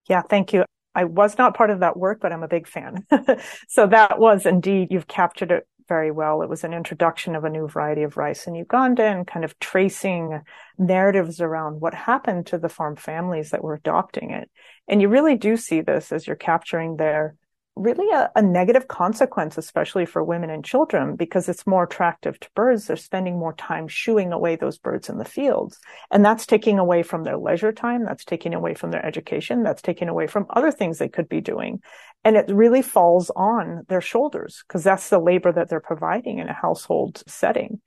Yeah, 0.08 0.22
thank 0.22 0.54
you. 0.54 0.64
I 0.96 1.04
was 1.04 1.38
not 1.38 1.56
part 1.56 1.70
of 1.70 1.82
that 1.82 1.98
work, 1.98 2.20
but 2.22 2.32
I'm 2.32 2.42
a 2.42 2.48
big 2.48 2.66
fan. 2.66 3.06
so 3.68 3.88
that 3.88 4.20
was 4.20 4.46
indeed, 4.46 4.88
you've 4.90 5.08
captured 5.08 5.52
it 5.52 5.68
very 5.90 6.10
well. 6.10 6.42
It 6.42 6.50
was 6.50 6.64
an 6.64 6.74
introduction 6.74 7.36
of 7.36 7.44
a 7.44 7.50
new 7.50 7.68
variety 7.68 8.04
of 8.04 8.16
rice 8.16 8.48
in 8.48 8.56
Uganda 8.56 9.04
and 9.04 9.28
kind 9.28 9.44
of 9.44 9.60
tracing 9.60 10.44
narratives 10.78 11.42
around 11.42 11.82
what 11.82 11.94
happened 11.94 12.48
to 12.48 12.58
the 12.58 12.70
farm 12.70 12.96
families 12.96 13.50
that 13.50 13.64
were 13.64 13.74
adopting 13.74 14.32
it. 14.32 14.50
And 14.88 15.02
you 15.02 15.10
really 15.10 15.36
do 15.36 15.58
see 15.58 15.82
this 15.82 16.14
as 16.14 16.26
you're 16.26 16.38
capturing 16.38 16.96
their 16.96 17.36
really 17.80 18.12
a, 18.14 18.30
a, 18.36 18.42
negative 18.42 18.88
consequence, 18.88 19.58
especially 19.58 20.06
for 20.06 20.24
women 20.24 20.50
and 20.50 20.64
children, 20.66 21.16
because 21.16 21.48
it's 21.48 21.66
more 21.66 21.84
attractive 21.84 22.40
to 22.40 22.50
birds. 22.54 22.88
They're 22.88 22.98
spending 22.98 23.40
more 23.40 23.54
time 23.54 23.88
shooing 23.88 24.32
away 24.34 24.56
those 24.56 24.78
birds 24.78 25.10
in 25.10 25.18
the 25.18 25.26
fields. 25.26 25.80
And 26.12 26.24
that's 26.24 26.46
taking 26.46 26.78
away 26.78 27.04
from 27.04 27.24
their 27.24 27.38
leisure 27.38 27.72
time. 27.72 28.06
That's 28.06 28.26
taking 28.26 28.54
away 28.54 28.74
from 28.74 28.92
their 28.92 29.06
education. 29.06 29.64
That's 29.64 29.82
taking 29.82 30.10
away 30.10 30.28
from 30.28 30.46
other 30.50 30.72
things 30.72 30.98
they 30.98 31.10
could 31.10 31.30
be 31.30 31.42
doing. 31.42 31.82
And 32.24 32.36
it 32.36 32.50
really 32.50 32.82
falls 32.82 33.32
on 33.36 33.86
their 33.88 34.02
shoulders 34.02 34.64
because 34.68 34.84
that's 34.84 35.10
the 35.10 35.20
labor 35.20 35.52
that 35.52 35.70
they're 35.70 35.80
providing 35.80 36.40
in 36.40 36.50
a 36.50 36.54
household 36.54 37.24
setting. 37.28 37.80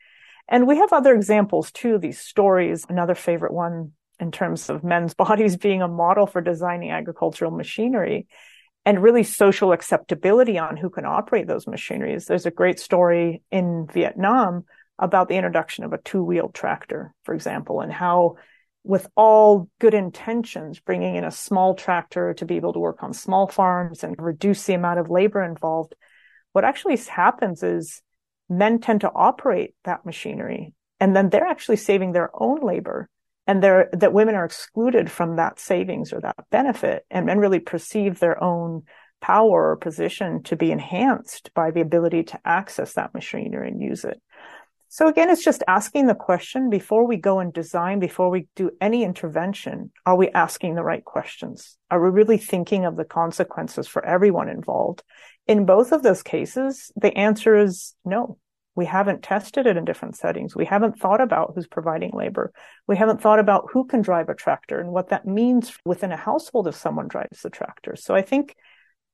And 0.48 0.66
we 0.66 0.78
have 0.78 0.92
other 0.92 1.14
examples 1.14 1.70
too, 1.70 1.98
these 1.98 2.18
stories. 2.18 2.86
Another 2.88 3.14
favorite 3.14 3.52
one 3.52 3.92
in 4.18 4.32
terms 4.32 4.70
of 4.70 4.82
men's 4.82 5.14
bodies 5.24 5.56
being 5.56 5.82
a 5.82 5.88
model 5.88 6.26
for 6.26 6.40
designing 6.40 6.90
agricultural 6.90 7.50
machinery 7.50 8.26
and 8.84 9.02
really 9.02 9.22
social 9.22 9.72
acceptability 9.72 10.58
on 10.58 10.76
who 10.76 10.90
can 10.90 11.04
operate 11.04 11.46
those 11.46 11.66
machineries. 11.66 12.26
There's 12.26 12.46
a 12.46 12.50
great 12.50 12.80
story 12.80 13.42
in 13.50 13.86
Vietnam 13.92 14.64
about 14.98 15.28
the 15.28 15.36
introduction 15.36 15.84
of 15.84 15.92
a 15.92 15.98
two-wheeled 15.98 16.54
tractor, 16.54 17.14
for 17.24 17.34
example, 17.34 17.80
and 17.80 17.92
how 17.92 18.36
with 18.84 19.08
all 19.16 19.68
good 19.78 19.94
intentions, 19.94 20.80
bringing 20.80 21.14
in 21.14 21.24
a 21.24 21.30
small 21.30 21.74
tractor 21.74 22.34
to 22.34 22.44
be 22.44 22.56
able 22.56 22.72
to 22.72 22.80
work 22.80 23.02
on 23.02 23.12
small 23.12 23.46
farms 23.46 24.02
and 24.02 24.16
reduce 24.18 24.64
the 24.64 24.74
amount 24.74 24.98
of 24.98 25.08
labor 25.08 25.42
involved. 25.42 25.94
What 26.52 26.64
actually 26.64 26.96
happens 26.96 27.62
is 27.62 28.02
men 28.48 28.80
tend 28.80 29.02
to 29.02 29.12
operate 29.14 29.74
that 29.84 30.04
machinery 30.04 30.74
and 31.02 31.16
then 31.16 31.30
they're 31.30 31.46
actually 31.46 31.76
saving 31.76 32.12
their 32.12 32.30
own 32.32 32.60
labor 32.60 33.08
and 33.46 33.62
they're, 33.62 33.88
that 33.92 34.12
women 34.12 34.34
are 34.34 34.44
excluded 34.44 35.10
from 35.10 35.36
that 35.36 35.58
savings 35.58 36.12
or 36.12 36.20
that 36.20 36.36
benefit 36.50 37.04
and 37.10 37.26
men 37.26 37.38
really 37.38 37.60
perceive 37.60 38.18
their 38.18 38.42
own 38.42 38.82
power 39.20 39.70
or 39.70 39.76
position 39.76 40.42
to 40.42 40.56
be 40.56 40.70
enhanced 40.70 41.50
by 41.54 41.70
the 41.70 41.80
ability 41.80 42.24
to 42.24 42.40
access 42.44 42.94
that 42.94 43.14
machinery 43.14 43.68
and 43.68 43.80
use 43.80 44.04
it. 44.04 44.20
So 44.88 45.08
again, 45.08 45.30
it's 45.30 45.42
just 45.42 45.62
asking 45.66 46.06
the 46.06 46.14
question 46.14 46.68
before 46.68 47.06
we 47.06 47.16
go 47.16 47.38
and 47.38 47.50
design, 47.50 47.98
before 47.98 48.28
we 48.28 48.46
do 48.56 48.72
any 48.78 49.04
intervention, 49.04 49.90
are 50.04 50.16
we 50.16 50.28
asking 50.28 50.74
the 50.74 50.82
right 50.82 51.02
questions? 51.02 51.78
Are 51.90 52.02
we 52.02 52.10
really 52.10 52.36
thinking 52.36 52.84
of 52.84 52.96
the 52.96 53.06
consequences 53.06 53.88
for 53.88 54.04
everyone 54.04 54.50
involved? 54.50 55.02
In 55.46 55.64
both 55.64 55.92
of 55.92 56.02
those 56.02 56.22
cases, 56.22 56.92
the 56.94 57.16
answer 57.16 57.56
is 57.56 57.94
no. 58.04 58.36
We 58.74 58.86
haven't 58.86 59.22
tested 59.22 59.66
it 59.66 59.76
in 59.76 59.84
different 59.84 60.16
settings. 60.16 60.56
We 60.56 60.64
haven't 60.64 60.98
thought 60.98 61.20
about 61.20 61.52
who's 61.54 61.66
providing 61.66 62.12
labor. 62.14 62.52
We 62.86 62.96
haven't 62.96 63.20
thought 63.20 63.38
about 63.38 63.68
who 63.72 63.84
can 63.84 64.00
drive 64.00 64.28
a 64.28 64.34
tractor 64.34 64.80
and 64.80 64.90
what 64.90 65.10
that 65.10 65.26
means 65.26 65.76
within 65.84 66.12
a 66.12 66.16
household 66.16 66.66
if 66.66 66.74
someone 66.74 67.08
drives 67.08 67.42
the 67.42 67.50
tractor. 67.50 67.96
So 67.96 68.14
I 68.14 68.22
think 68.22 68.56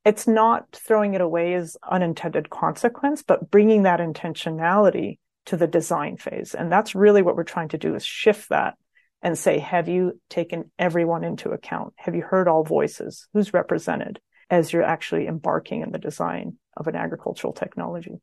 it's 0.04 0.28
not 0.28 0.66
throwing 0.72 1.14
it 1.14 1.20
away 1.20 1.54
as 1.54 1.76
unintended 1.88 2.50
consequence, 2.50 3.22
but 3.22 3.50
bringing 3.50 3.82
that 3.82 4.00
intentionality 4.00 5.18
to 5.46 5.56
the 5.56 5.66
design 5.66 6.16
phase. 6.16 6.54
And 6.54 6.70
that's 6.70 6.94
really 6.94 7.22
what 7.22 7.34
we're 7.34 7.42
trying 7.42 7.70
to 7.70 7.78
do 7.78 7.94
is 7.94 8.04
shift 8.04 8.50
that 8.50 8.74
and 9.22 9.36
say, 9.36 9.58
have 9.58 9.88
you 9.88 10.20
taken 10.30 10.70
everyone 10.78 11.24
into 11.24 11.50
account? 11.50 11.94
Have 11.96 12.14
you 12.14 12.22
heard 12.22 12.46
all 12.46 12.62
voices? 12.62 13.26
Who's 13.34 13.52
represented 13.52 14.20
as 14.48 14.72
you're 14.72 14.84
actually 14.84 15.26
embarking 15.26 15.82
in 15.82 15.90
the 15.90 15.98
design 15.98 16.58
of 16.76 16.86
an 16.86 16.94
agricultural 16.94 17.52
technology? 17.52 18.20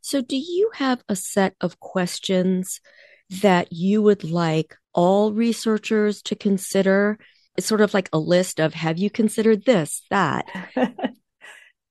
So, 0.00 0.20
do 0.20 0.36
you 0.36 0.70
have 0.74 1.02
a 1.08 1.16
set 1.16 1.54
of 1.60 1.80
questions 1.80 2.80
that 3.42 3.72
you 3.72 4.02
would 4.02 4.24
like 4.24 4.76
all 4.92 5.32
researchers 5.32 6.22
to 6.22 6.36
consider? 6.36 7.18
It's 7.56 7.66
sort 7.66 7.80
of 7.80 7.94
like 7.94 8.08
a 8.12 8.18
list 8.18 8.60
of 8.60 8.74
have 8.74 8.98
you 8.98 9.10
considered 9.10 9.64
this, 9.64 10.02
that? 10.10 10.46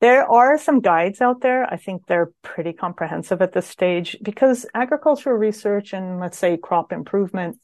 there 0.01 0.29
are 0.29 0.57
some 0.57 0.79
guides 0.79 1.21
out 1.21 1.41
there. 1.41 1.65
I 1.71 1.77
think 1.77 2.05
they're 2.05 2.31
pretty 2.43 2.73
comprehensive 2.73 3.41
at 3.41 3.53
this 3.53 3.67
stage 3.67 4.15
because 4.21 4.65
agricultural 4.73 5.37
research 5.37 5.93
and 5.93 6.19
let's 6.19 6.37
say 6.37 6.57
crop 6.57 6.91
improvement 6.91 7.59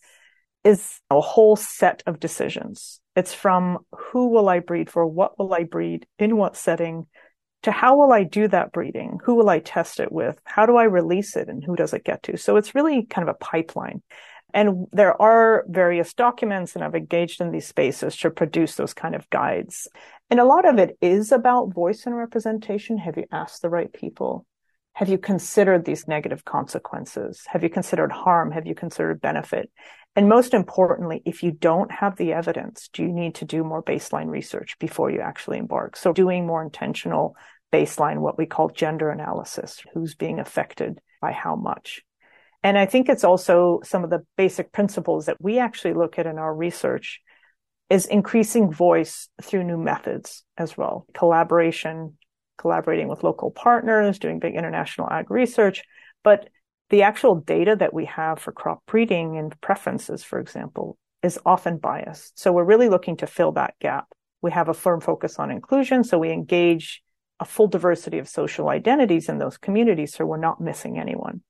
is 0.63 1.00
a 1.10 1.19
whole 1.19 1.56
set 1.56 2.04
of 2.06 2.19
decisions. 2.19 3.00
It's 3.15 3.34
from 3.34 3.80
who 3.91 4.30
will 4.30 4.47
I 4.47 4.60
breed 4.60 4.89
for? 4.89 5.06
What 5.06 5.38
will 5.38 5.54
I 5.54 5.63
breed? 5.63 6.06
In 6.19 6.38
what 6.38 6.56
setting? 6.56 7.08
To 7.63 7.71
how 7.71 7.97
will 7.97 8.12
I 8.12 8.24
do 8.24 8.47
that 8.47 8.71
breeding? 8.71 9.19
Who 9.24 9.36
will 9.36 9.50
I 9.50 9.60
test 9.60 10.00
it 10.00 10.12
with? 10.12 10.39
How 10.43 10.65
do 10.65 10.78
I 10.78 10.84
release 10.84 11.36
it 11.36 11.47
and 11.47 11.63
who 11.63 11.76
does 11.76 11.93
it 11.93 12.04
get 12.04 12.24
to? 12.24 12.38
So 12.38 12.58
it's 12.58 12.76
really 12.76 13.06
kind 13.06 13.28
of 13.28 13.36
a 13.36 13.38
pipeline. 13.38 14.02
And 14.54 14.88
there 14.91 15.19
are 15.21 15.63
various 15.67 16.13
documents 16.13 16.76
and 16.76 16.84
I've 16.84 16.95
engaged 16.95 17.39
in 17.39 17.52
these 17.52 17.67
spaces 17.67 18.17
to 18.17 18.30
produce 18.30 18.76
those 18.76 18.93
kind 18.93 19.15
of 19.15 19.30
guides. 19.30 19.88
And 20.30 20.39
a 20.39 20.45
lot 20.45 20.67
of 20.67 20.78
it 20.78 20.97
is 21.02 21.32
about 21.32 21.74
voice 21.74 22.06
and 22.06 22.15
representation. 22.15 22.97
Have 22.97 23.17
you 23.17 23.26
asked 23.32 23.62
the 23.62 23.69
right 23.69 23.91
people? 23.91 24.45
Have 24.93 25.08
you 25.08 25.17
considered 25.17 25.86
these 25.86 26.08
negative 26.08 26.43
consequences? 26.43 27.43
Have 27.47 27.63
you 27.63 27.69
considered 27.69 28.12
harm? 28.12 28.52
Have 28.52 28.67
you 28.67 28.76
considered 28.76 29.21
benefit? 29.21 29.71
And 30.15 30.28
most 30.28 30.54
importantly, 30.54 31.21
if 31.26 31.43
you 31.43 31.52
don't 31.52 31.89
have 31.89 32.17
the 32.17 32.34
evidence, 32.34 32.89
do 32.91 33.04
you 33.04 33.13
need 33.13 33.36
to 33.36 33.45
do 33.45 33.63
more 33.63 33.82
baseline 33.82 34.28
research 34.28 34.78
before 34.80 35.10
you 35.10 35.21
actually 35.21 35.58
embark? 35.58 35.95
So 35.95 36.12
doing 36.12 36.45
more 36.45 36.62
intentional 36.62 37.38
baseline, 37.71 38.19
what 38.19 38.38
we 38.38 38.45
call 38.45 38.69
gender 38.69 39.10
analysis, 39.10 39.81
who's 39.93 40.15
being 40.15 40.39
affected 40.39 40.99
by 41.21 41.31
how 41.31 41.55
much. 41.55 42.01
And 42.63 42.77
I 42.77 42.86
think 42.86 43.10
it's 43.10 43.23
also 43.23 43.79
some 43.84 44.03
of 44.03 44.10
the 44.10 44.25
basic 44.38 44.71
principles 44.71 45.25
that 45.25 45.41
we 45.41 45.57
actually 45.57 45.93
look 45.93 46.19
at 46.19 46.27
in 46.27 46.38
our 46.38 46.53
research 46.53 47.21
is 47.89 48.05
increasing 48.05 48.71
voice 48.71 49.27
through 49.41 49.63
new 49.63 49.77
methods 49.77 50.43
as 50.57 50.77
well. 50.77 51.05
Collaboration, 51.13 52.17
collaborating 52.57 53.07
with 53.07 53.23
local 53.23 53.51
partners, 53.51 54.19
doing 54.19 54.39
big 54.39 54.55
international 54.55 55.10
ag 55.10 55.31
research, 55.31 55.84
but 56.23 56.49
the 56.89 57.03
actual 57.03 57.36
data 57.36 57.75
that 57.79 57.93
we 57.93 58.05
have 58.05 58.39
for 58.39 58.51
crop 58.51 58.84
breeding 58.86 59.38
and 59.38 59.60
preferences, 59.62 60.23
for 60.23 60.39
example, 60.39 60.97
is 61.23 61.39
often 61.45 61.77
biased. 61.77 62.38
So 62.39 62.51
we're 62.51 62.63
really 62.63 62.89
looking 62.89 63.17
to 63.17 63.27
fill 63.27 63.53
that 63.53 63.75
gap. 63.79 64.05
We 64.41 64.51
have 64.51 64.69
a 64.69 64.73
firm 64.73 65.01
focus 65.01 65.39
on 65.39 65.51
inclusion. 65.51 66.03
So 66.03 66.19
we 66.19 66.31
engage 66.31 67.01
a 67.41 67.45
full 67.45 67.67
diversity 67.67 68.19
of 68.19 68.30
social 68.30 68.69
identities 68.69 69.27
in 69.27 69.39
those 69.39 69.58
communities. 69.58 70.13
So 70.13 70.25
we're 70.25 70.38
not 70.38 70.62
missing 70.62 70.97
anyone. 70.97 71.41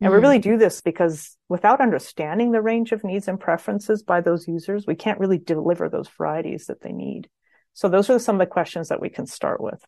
And 0.00 0.12
mm 0.12 0.14
we 0.14 0.20
really 0.20 0.38
do 0.40 0.58
this 0.58 0.82
because 0.82 1.38
without 1.48 1.80
understanding 1.80 2.52
the 2.52 2.60
range 2.60 2.92
of 2.92 3.02
needs 3.02 3.28
and 3.28 3.40
preferences 3.40 4.02
by 4.02 4.20
those 4.20 4.46
users, 4.46 4.86
we 4.86 4.94
can't 4.94 5.18
really 5.18 5.38
deliver 5.38 5.88
those 5.88 6.08
varieties 6.18 6.66
that 6.66 6.82
they 6.82 6.92
need. 6.92 7.30
So 7.72 7.88
those 7.88 8.10
are 8.10 8.18
some 8.18 8.36
of 8.36 8.40
the 8.40 8.46
questions 8.46 8.88
that 8.88 9.00
we 9.00 9.08
can 9.08 9.26
start 9.26 9.60
with. 9.60 9.82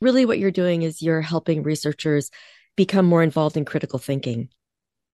Really, 0.00 0.26
what 0.26 0.38
you're 0.38 0.52
doing 0.52 0.82
is 0.82 1.02
you're 1.02 1.22
helping 1.22 1.64
researchers 1.64 2.30
become 2.76 3.06
more 3.06 3.22
involved 3.22 3.56
in 3.56 3.64
critical 3.64 3.98
thinking. 3.98 4.48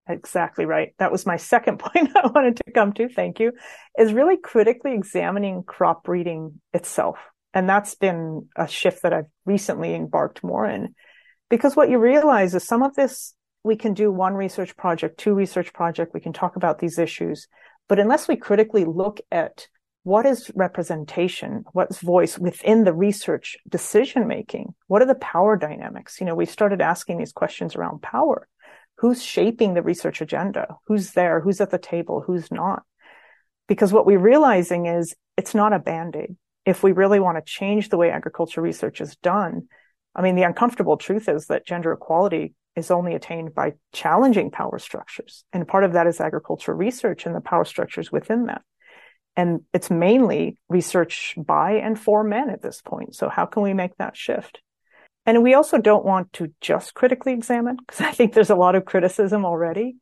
Exactly 0.09 0.67
right. 0.67 0.95
That 0.99 1.13
was 1.13 1.25
my 1.25 1.37
second 1.37 1.79
point 1.85 2.11
I 2.17 2.27
wanted 2.27 2.57
to 2.57 2.73
come 2.73 2.93
to. 2.95 3.09
Thank 3.09 3.41
you. 3.41 3.53
Is 3.99 4.13
really 4.13 4.37
critically 4.37 4.93
examining 4.93 5.63
crop 5.63 6.05
breeding 6.05 6.61
itself. 6.75 7.19
And 7.55 7.69
that's 7.69 7.95
been 7.95 8.49
a 8.57 8.69
shift 8.69 9.03
that 9.03 9.13
I've 9.13 9.31
recently 9.47 9.95
embarked 9.95 10.45
more 10.45 10.67
in 10.67 10.95
because 11.49 11.75
what 11.75 11.91
you 11.91 11.99
realize 11.99 12.55
is 12.55 12.65
some 12.65 12.83
of 12.83 12.95
this 12.95 13.35
we 13.65 13.77
can 13.77 13.93
do 13.93 14.11
one 14.11 14.35
research 14.35 14.77
project, 14.77 15.19
two 15.19 15.35
research 15.35 15.73
project. 15.73 16.15
We 16.15 16.21
can 16.21 16.33
talk 16.33 16.57
about 16.57 16.79
these 16.79 16.99
issues, 16.99 17.49
but 17.89 17.99
unless 17.99 18.29
we 18.29 18.37
critically 18.37 18.85
look 18.85 19.21
at 19.31 19.67
what 20.05 20.25
is 20.25 20.51
representation? 20.55 21.65
What's 21.73 21.99
voice 21.99 22.39
within 22.39 22.85
the 22.85 22.95
research 22.95 23.59
decision 23.69 24.27
making? 24.27 24.75
What 24.87 25.03
are 25.03 25.07
the 25.07 25.15
power 25.17 25.57
dynamics? 25.57 26.19
You 26.19 26.27
know, 26.27 26.35
we 26.35 26.47
started 26.47 26.81
asking 26.81 27.19
these 27.19 27.33
questions 27.33 27.77
around 27.77 28.01
power. 28.01 28.49
Who's 28.99 29.23
shaping 29.23 29.75
the 29.75 29.83
research 29.83 30.23
agenda? 30.23 30.77
Who's 30.87 31.13
there? 31.13 31.41
Who's 31.41 31.61
at 31.61 31.71
the 31.71 31.79
table? 31.79 32.23
Who's 32.27 32.51
not? 32.51 32.85
Because 33.67 33.93
what 33.93 34.07
we're 34.07 34.19
realizing 34.19 34.87
is 34.87 35.15
it's 35.37 35.55
not 35.55 35.75
a 35.75 35.79
band-aid. 35.79 36.37
If 36.69 36.83
we 36.83 36.93
really 36.93 37.19
want 37.19 37.39
to 37.39 37.51
change 37.51 37.89
the 37.89 37.97
way 37.97 38.11
agriculture 38.11 38.61
research 38.61 39.01
is 39.01 39.17
done, 39.17 39.69
I 40.15 40.21
mean, 40.21 40.37
the 40.37 40.43
uncomfortable 40.43 40.99
truth 40.99 41.27
is 41.27 41.47
that 41.47 41.67
gender 41.67 41.93
equality 41.93 42.53
is 42.77 42.91
only 42.91 43.15
attained 43.15 43.55
by 43.55 43.73
challenging 43.95 44.51
power 44.51 44.79
structures. 44.79 45.45
And 45.51 45.67
part 45.67 45.85
of 45.85 45.95
that 45.95 46.07
is 46.07 46.21
agricultural 46.21 46.77
research 46.77 47.25
and 47.25 47.35
the 47.35 47.41
power 47.41 47.65
structures 47.65 48.13
within 48.13 48.49
that. 48.49 48.61
And 49.35 49.61
it's 49.73 49.91
mainly 49.91 50.59
research 50.69 51.37
by 51.39 51.77
and 51.77 51.99
for 51.99 52.23
men 52.23 52.51
at 52.51 52.61
this 52.61 52.83
point. 52.83 53.15
So 53.15 53.31
how 53.31 53.47
can 53.47 53.63
we 53.63 53.73
make 53.73 53.97
that 53.97 54.15
shift? 54.15 54.61
And 55.25 55.43
we 55.43 55.55
also 55.55 55.79
don't 55.79 56.05
want 56.05 56.35
to 56.35 56.53
just 56.61 56.93
critically 56.93 57.33
examine 57.33 57.77
because 57.77 58.01
I 58.03 58.13
think 58.13 58.35
there's 58.35 58.51
a 58.51 58.57
lot 58.57 58.75
of 58.75 58.85
criticism 58.85 59.47
already. 59.47 59.97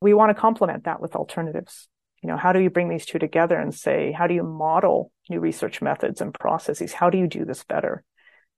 We 0.00 0.14
want 0.14 0.30
to 0.30 0.40
complement 0.40 0.84
that 0.84 1.00
with 1.00 1.16
alternatives. 1.16 1.88
You 2.22 2.28
know, 2.28 2.36
how 2.36 2.52
do 2.52 2.60
you 2.60 2.70
bring 2.70 2.88
these 2.88 3.04
two 3.04 3.18
together 3.18 3.58
and 3.58 3.74
say, 3.74 4.12
how 4.12 4.26
do 4.26 4.34
you 4.34 4.44
model 4.44 5.10
new 5.28 5.40
research 5.40 5.82
methods 5.82 6.20
and 6.20 6.32
processes? 6.32 6.92
How 6.92 7.10
do 7.10 7.18
you 7.18 7.26
do 7.26 7.44
this 7.44 7.64
better? 7.64 8.04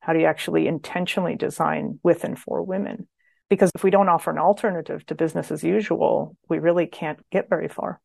How 0.01 0.13
do 0.13 0.19
you 0.19 0.27
actually 0.27 0.67
intentionally 0.67 1.35
design 1.35 1.99
with 2.03 2.25
and 2.25 2.39
for 2.39 2.63
women? 2.63 3.09
Because 3.49 3.71
if 3.75 3.83
we 3.83 3.91
don't 3.91 4.09
offer 4.11 4.31
an 4.31 4.39
alternative 4.39 5.05
to 5.07 5.15
business 5.15 5.51
as 5.51 5.65
usual, 5.65 6.37
we 6.49 6.59
really 6.59 6.87
can't 6.87 7.19
get 7.31 7.49
very 7.49 7.69
far. 7.69 8.01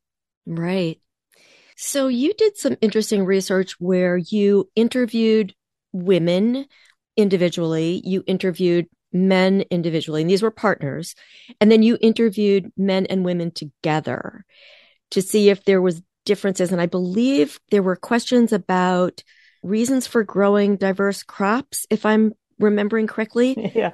Right. 0.45 1.01
So 1.75 2.07
you 2.07 2.33
did 2.33 2.57
some 2.57 2.77
interesting 2.81 3.25
research 3.25 3.75
where 3.79 4.17
you 4.17 4.69
interviewed 4.75 5.53
women 5.91 6.65
individually, 7.17 8.01
you 8.05 8.23
interviewed 8.27 8.87
men 9.11 9.63
individually, 9.69 10.21
and 10.21 10.29
these 10.29 10.41
were 10.41 10.51
partners, 10.51 11.15
and 11.59 11.71
then 11.71 11.83
you 11.83 11.97
interviewed 11.99 12.71
men 12.77 13.05
and 13.07 13.25
women 13.25 13.51
together 13.51 14.45
to 15.11 15.21
see 15.21 15.49
if 15.49 15.65
there 15.65 15.81
was 15.81 16.01
differences. 16.25 16.71
And 16.71 16.81
I 16.81 16.85
believe 16.85 17.59
there 17.71 17.83
were 17.83 17.95
questions 17.95 18.53
about 18.53 19.23
reasons 19.63 20.07
for 20.07 20.23
growing 20.23 20.75
diverse 20.75 21.23
crops, 21.23 21.85
if 21.89 22.05
I'm 22.05 22.33
remembering 22.59 23.07
correctly. 23.07 23.71
Yeah. 23.75 23.91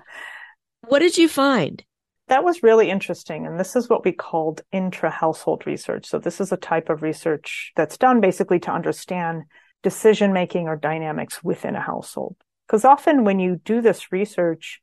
What 0.87 0.99
did 0.99 1.17
you 1.17 1.27
find? 1.27 1.83
That 2.27 2.43
was 2.43 2.61
really 2.61 2.91
interesting. 2.91 3.47
And 3.47 3.59
this 3.59 3.75
is 3.75 3.89
what 3.89 4.05
we 4.05 4.11
called 4.11 4.61
intra 4.71 5.09
household 5.09 5.65
research. 5.65 6.05
So 6.05 6.19
this 6.19 6.39
is 6.39 6.51
a 6.51 6.57
type 6.57 6.89
of 6.89 7.01
research 7.01 7.71
that's 7.75 7.97
done 7.97 8.21
basically 8.21 8.59
to 8.61 8.71
understand 8.71 9.43
decision 9.81 10.33
making 10.33 10.67
or 10.67 10.75
dynamics 10.75 11.43
within 11.43 11.75
a 11.75 11.81
household. 11.81 12.35
Because 12.67 12.85
often 12.85 13.23
when 13.23 13.39
you 13.39 13.61
do 13.63 13.81
this 13.81 14.11
research, 14.11 14.81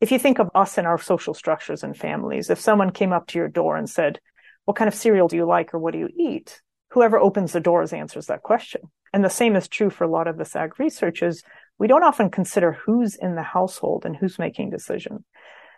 if 0.00 0.12
you 0.12 0.18
think 0.18 0.38
of 0.38 0.50
us 0.54 0.78
and 0.78 0.86
our 0.86 0.98
social 0.98 1.34
structures 1.34 1.82
and 1.82 1.96
families, 1.96 2.50
if 2.50 2.60
someone 2.60 2.90
came 2.90 3.12
up 3.12 3.26
to 3.28 3.38
your 3.38 3.48
door 3.48 3.76
and 3.76 3.88
said, 3.88 4.20
what 4.64 4.76
kind 4.76 4.88
of 4.88 4.94
cereal 4.94 5.28
do 5.28 5.36
you 5.36 5.44
like 5.44 5.74
or 5.74 5.78
what 5.78 5.92
do 5.92 5.98
you 5.98 6.08
eat? 6.16 6.60
Whoever 6.90 7.18
opens 7.18 7.52
the 7.52 7.60
doors 7.60 7.92
answers 7.92 8.26
that 8.26 8.42
question. 8.42 8.82
And 9.12 9.24
the 9.24 9.30
same 9.30 9.56
is 9.56 9.68
true 9.68 9.90
for 9.90 10.04
a 10.04 10.10
lot 10.10 10.26
of 10.26 10.38
this 10.38 10.56
ag 10.56 10.78
research 10.78 11.22
is 11.22 11.42
we 11.78 11.86
don't 11.86 12.04
often 12.04 12.30
consider 12.30 12.72
who's 12.72 13.16
in 13.16 13.34
the 13.34 13.42
household 13.42 14.04
and 14.04 14.16
who's 14.16 14.38
making 14.38 14.70
decision. 14.70 15.24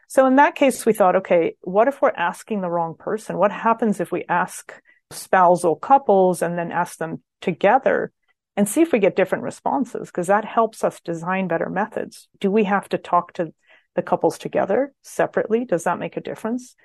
So 0.08 0.26
in 0.26 0.36
that 0.36 0.54
case, 0.54 0.86
we 0.86 0.92
thought, 0.92 1.16
okay, 1.16 1.56
what 1.62 1.88
if 1.88 2.00
we're 2.00 2.10
asking 2.10 2.60
the 2.60 2.70
wrong 2.70 2.94
person? 2.98 3.38
What 3.38 3.50
happens 3.50 4.00
if 4.00 4.12
we 4.12 4.24
ask 4.28 4.72
spousal 5.10 5.76
couples 5.76 6.42
and 6.42 6.58
then 6.58 6.70
ask 6.70 6.98
them 6.98 7.22
together 7.40 8.12
and 8.56 8.68
see 8.68 8.82
if 8.82 8.92
we 8.92 8.98
get 8.98 9.16
different 9.16 9.44
responses? 9.44 10.08
Because 10.08 10.28
that 10.28 10.44
helps 10.44 10.84
us 10.84 11.00
design 11.00 11.48
better 11.48 11.68
methods. 11.68 12.28
Do 12.40 12.50
we 12.50 12.64
have 12.64 12.88
to 12.90 12.98
talk 12.98 13.32
to 13.34 13.52
the 13.96 14.02
couples 14.02 14.38
together 14.38 14.92
separately? 15.02 15.64
Does 15.64 15.84
that 15.84 15.98
make 15.98 16.16
a 16.16 16.20
difference? 16.22 16.76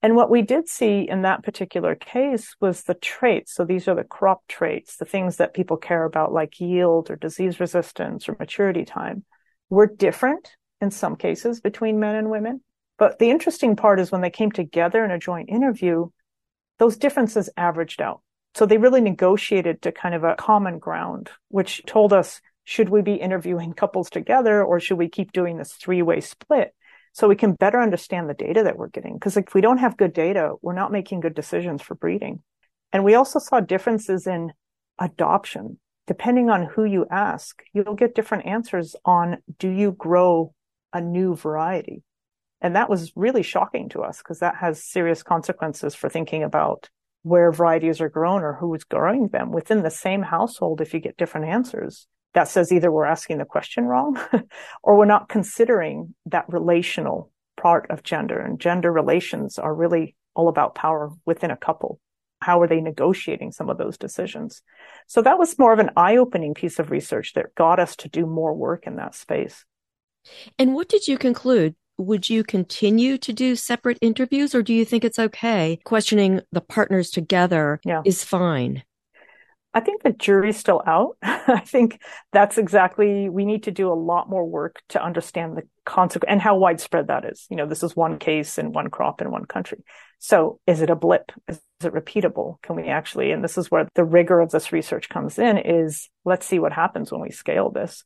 And 0.00 0.14
what 0.14 0.30
we 0.30 0.42
did 0.42 0.68
see 0.68 1.08
in 1.08 1.22
that 1.22 1.42
particular 1.42 1.96
case 1.96 2.54
was 2.60 2.82
the 2.82 2.94
traits. 2.94 3.54
So 3.54 3.64
these 3.64 3.88
are 3.88 3.96
the 3.96 4.04
crop 4.04 4.46
traits, 4.46 4.96
the 4.96 5.04
things 5.04 5.36
that 5.36 5.54
people 5.54 5.76
care 5.76 6.04
about, 6.04 6.32
like 6.32 6.60
yield 6.60 7.10
or 7.10 7.16
disease 7.16 7.58
resistance 7.58 8.28
or 8.28 8.36
maturity 8.38 8.84
time, 8.84 9.24
were 9.70 9.86
different 9.86 10.52
in 10.80 10.92
some 10.92 11.16
cases 11.16 11.60
between 11.60 11.98
men 11.98 12.14
and 12.14 12.30
women. 12.30 12.60
But 12.96 13.18
the 13.18 13.30
interesting 13.30 13.74
part 13.74 13.98
is 13.98 14.12
when 14.12 14.20
they 14.20 14.30
came 14.30 14.52
together 14.52 15.04
in 15.04 15.10
a 15.10 15.18
joint 15.18 15.50
interview, 15.50 16.08
those 16.78 16.96
differences 16.96 17.50
averaged 17.56 18.00
out. 18.00 18.22
So 18.54 18.66
they 18.66 18.78
really 18.78 19.00
negotiated 19.00 19.82
to 19.82 19.92
kind 19.92 20.14
of 20.14 20.24
a 20.24 20.36
common 20.36 20.78
ground, 20.78 21.30
which 21.48 21.82
told 21.86 22.12
us, 22.12 22.40
should 22.64 22.88
we 22.88 23.02
be 23.02 23.14
interviewing 23.14 23.72
couples 23.76 24.10
together 24.10 24.62
or 24.62 24.78
should 24.78 24.98
we 24.98 25.08
keep 25.08 25.32
doing 25.32 25.56
this 25.56 25.72
three 25.72 26.02
way 26.02 26.20
split? 26.20 26.72
So 27.12 27.28
we 27.28 27.36
can 27.36 27.52
better 27.52 27.80
understand 27.80 28.28
the 28.28 28.34
data 28.34 28.62
that 28.62 28.76
we're 28.76 28.88
getting. 28.88 29.14
Because 29.14 29.36
if 29.36 29.54
we 29.54 29.60
don't 29.60 29.78
have 29.78 29.96
good 29.96 30.12
data, 30.12 30.54
we're 30.62 30.74
not 30.74 30.92
making 30.92 31.20
good 31.20 31.34
decisions 31.34 31.82
for 31.82 31.94
breeding. 31.94 32.42
And 32.92 33.04
we 33.04 33.14
also 33.14 33.38
saw 33.38 33.60
differences 33.60 34.26
in 34.26 34.52
adoption. 34.98 35.78
Depending 36.06 36.48
on 36.48 36.64
who 36.64 36.84
you 36.84 37.06
ask, 37.10 37.62
you'll 37.72 37.94
get 37.94 38.14
different 38.14 38.46
answers 38.46 38.96
on 39.04 39.38
do 39.58 39.68
you 39.68 39.92
grow 39.92 40.54
a 40.92 41.00
new 41.00 41.36
variety? 41.36 42.02
And 42.60 42.74
that 42.74 42.90
was 42.90 43.12
really 43.14 43.42
shocking 43.42 43.88
to 43.90 44.00
us 44.00 44.18
because 44.18 44.40
that 44.40 44.56
has 44.56 44.82
serious 44.82 45.22
consequences 45.22 45.94
for 45.94 46.08
thinking 46.08 46.42
about 46.42 46.88
where 47.22 47.52
varieties 47.52 48.00
are 48.00 48.08
grown 48.08 48.42
or 48.42 48.54
who's 48.54 48.84
growing 48.84 49.28
them 49.28 49.52
within 49.52 49.82
the 49.82 49.90
same 49.90 50.22
household. 50.22 50.80
If 50.80 50.94
you 50.94 51.00
get 51.00 51.16
different 51.16 51.46
answers, 51.46 52.06
that 52.38 52.46
says 52.46 52.70
either 52.70 52.92
we're 52.92 53.04
asking 53.04 53.38
the 53.38 53.44
question 53.44 53.84
wrong 53.84 54.16
or 54.84 54.96
we're 54.96 55.04
not 55.06 55.28
considering 55.28 56.14
that 56.26 56.44
relational 56.46 57.32
part 57.60 57.90
of 57.90 58.04
gender 58.04 58.38
and 58.38 58.60
gender 58.60 58.92
relations 58.92 59.58
are 59.58 59.74
really 59.74 60.14
all 60.36 60.48
about 60.48 60.76
power 60.76 61.10
within 61.26 61.50
a 61.50 61.56
couple. 61.56 61.98
How 62.40 62.62
are 62.62 62.68
they 62.68 62.80
negotiating 62.80 63.50
some 63.50 63.68
of 63.68 63.76
those 63.76 63.98
decisions? 63.98 64.62
So 65.08 65.20
that 65.22 65.36
was 65.36 65.58
more 65.58 65.72
of 65.72 65.80
an 65.80 65.90
eye 65.96 66.16
opening 66.16 66.54
piece 66.54 66.78
of 66.78 66.92
research 66.92 67.32
that 67.32 67.56
got 67.56 67.80
us 67.80 67.96
to 67.96 68.08
do 68.08 68.24
more 68.24 68.54
work 68.54 68.86
in 68.86 68.94
that 68.96 69.16
space. 69.16 69.64
And 70.60 70.74
what 70.74 70.88
did 70.88 71.08
you 71.08 71.18
conclude? 71.18 71.74
Would 71.96 72.30
you 72.30 72.44
continue 72.44 73.18
to 73.18 73.32
do 73.32 73.56
separate 73.56 73.98
interviews 74.00 74.54
or 74.54 74.62
do 74.62 74.72
you 74.72 74.84
think 74.84 75.04
it's 75.04 75.18
okay? 75.18 75.80
Questioning 75.82 76.42
the 76.52 76.60
partners 76.60 77.10
together 77.10 77.80
yeah. 77.84 78.02
is 78.04 78.22
fine. 78.22 78.84
I 79.74 79.80
think 79.80 80.02
the 80.02 80.12
jury's 80.12 80.56
still 80.56 80.82
out. 80.86 81.16
I 81.22 81.60
think 81.60 82.00
that's 82.32 82.58
exactly, 82.58 83.28
we 83.28 83.44
need 83.44 83.64
to 83.64 83.70
do 83.70 83.92
a 83.92 83.94
lot 83.94 84.28
more 84.28 84.44
work 84.44 84.82
to 84.90 85.02
understand 85.02 85.56
the 85.56 85.62
consequence 85.84 86.30
and 86.30 86.40
how 86.40 86.56
widespread 86.56 87.08
that 87.08 87.24
is. 87.24 87.46
You 87.50 87.56
know, 87.56 87.66
this 87.66 87.82
is 87.82 87.94
one 87.94 88.18
case 88.18 88.58
in 88.58 88.72
one 88.72 88.88
crop 88.88 89.20
in 89.20 89.30
one 89.30 89.44
country. 89.44 89.84
So 90.18 90.58
is 90.66 90.80
it 90.80 90.90
a 90.90 90.96
blip? 90.96 91.32
Is 91.46 91.60
it 91.84 91.92
repeatable? 91.92 92.60
Can 92.62 92.76
we 92.76 92.88
actually, 92.88 93.30
and 93.30 93.44
this 93.44 93.58
is 93.58 93.70
where 93.70 93.88
the 93.94 94.04
rigor 94.04 94.40
of 94.40 94.50
this 94.50 94.72
research 94.72 95.08
comes 95.08 95.38
in 95.38 95.58
is 95.58 96.08
let's 96.24 96.46
see 96.46 96.58
what 96.58 96.72
happens 96.72 97.12
when 97.12 97.20
we 97.20 97.30
scale 97.30 97.70
this. 97.70 98.04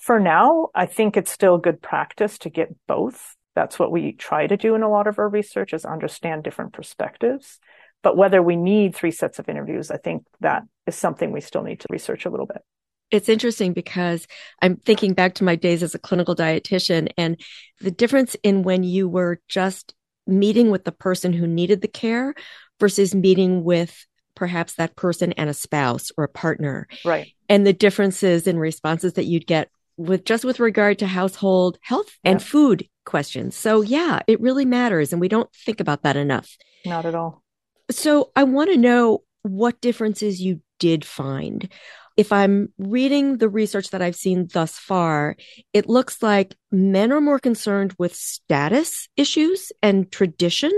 For 0.00 0.20
now, 0.20 0.68
I 0.74 0.86
think 0.86 1.16
it's 1.16 1.30
still 1.30 1.56
good 1.56 1.80
practice 1.80 2.36
to 2.38 2.50
get 2.50 2.74
both. 2.86 3.36
That's 3.54 3.78
what 3.78 3.90
we 3.90 4.12
try 4.12 4.46
to 4.46 4.56
do 4.56 4.74
in 4.74 4.82
a 4.82 4.90
lot 4.90 5.06
of 5.06 5.18
our 5.18 5.28
research 5.28 5.72
is 5.72 5.86
understand 5.86 6.44
different 6.44 6.74
perspectives. 6.74 7.58
But 8.06 8.16
whether 8.16 8.40
we 8.40 8.54
need 8.54 8.94
three 8.94 9.10
sets 9.10 9.40
of 9.40 9.48
interviews, 9.48 9.90
I 9.90 9.96
think 9.96 10.26
that 10.38 10.62
is 10.86 10.94
something 10.94 11.32
we 11.32 11.40
still 11.40 11.64
need 11.64 11.80
to 11.80 11.88
research 11.90 12.24
a 12.24 12.30
little 12.30 12.46
bit. 12.46 12.62
It's 13.10 13.28
interesting 13.28 13.72
because 13.72 14.28
I'm 14.62 14.76
thinking 14.76 15.12
back 15.12 15.34
to 15.34 15.44
my 15.44 15.56
days 15.56 15.82
as 15.82 15.92
a 15.92 15.98
clinical 15.98 16.36
dietitian 16.36 17.08
and 17.18 17.36
the 17.80 17.90
difference 17.90 18.36
in 18.44 18.62
when 18.62 18.84
you 18.84 19.08
were 19.08 19.40
just 19.48 19.92
meeting 20.24 20.70
with 20.70 20.84
the 20.84 20.92
person 20.92 21.32
who 21.32 21.48
needed 21.48 21.80
the 21.80 21.88
care 21.88 22.32
versus 22.78 23.12
meeting 23.12 23.64
with 23.64 24.06
perhaps 24.36 24.74
that 24.74 24.94
person 24.94 25.32
and 25.32 25.50
a 25.50 25.54
spouse 25.54 26.12
or 26.16 26.22
a 26.22 26.28
partner. 26.28 26.86
Right. 27.04 27.32
And 27.48 27.66
the 27.66 27.72
differences 27.72 28.46
in 28.46 28.56
responses 28.56 29.14
that 29.14 29.24
you'd 29.24 29.48
get 29.48 29.68
with 29.96 30.24
just 30.24 30.44
with 30.44 30.60
regard 30.60 31.00
to 31.00 31.08
household 31.08 31.76
health 31.82 32.16
and 32.22 32.40
food 32.40 32.88
questions. 33.04 33.56
So 33.56 33.80
yeah, 33.80 34.20
it 34.28 34.40
really 34.40 34.64
matters. 34.64 35.10
And 35.10 35.20
we 35.20 35.26
don't 35.26 35.52
think 35.52 35.80
about 35.80 36.04
that 36.04 36.16
enough. 36.16 36.56
Not 36.84 37.04
at 37.04 37.16
all. 37.16 37.42
So 37.90 38.30
I 38.34 38.44
want 38.44 38.70
to 38.70 38.76
know 38.76 39.22
what 39.42 39.80
differences 39.80 40.40
you 40.40 40.60
did 40.78 41.04
find. 41.04 41.70
If 42.16 42.32
I'm 42.32 42.72
reading 42.78 43.38
the 43.38 43.48
research 43.48 43.90
that 43.90 44.02
I've 44.02 44.16
seen 44.16 44.48
thus 44.52 44.78
far, 44.78 45.36
it 45.72 45.88
looks 45.88 46.22
like 46.22 46.56
men 46.72 47.12
are 47.12 47.20
more 47.20 47.38
concerned 47.38 47.94
with 47.98 48.14
status 48.14 49.08
issues 49.16 49.70
and 49.82 50.10
tradition, 50.10 50.72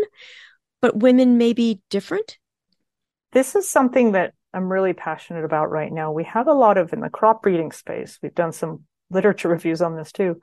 but 0.82 0.96
women 0.96 1.38
may 1.38 1.52
be 1.52 1.80
different. 1.90 2.38
This 3.32 3.54
is 3.54 3.68
something 3.68 4.12
that 4.12 4.34
I'm 4.52 4.70
really 4.72 4.94
passionate 4.94 5.44
about 5.44 5.70
right 5.70 5.92
now. 5.92 6.10
We 6.10 6.24
have 6.24 6.48
a 6.48 6.54
lot 6.54 6.78
of 6.78 6.92
in 6.92 7.00
the 7.00 7.10
crop 7.10 7.42
breeding 7.42 7.72
space. 7.72 8.18
We've 8.22 8.34
done 8.34 8.52
some 8.52 8.84
literature 9.10 9.48
reviews 9.48 9.80
on 9.80 9.96
this 9.96 10.12
too. 10.12 10.40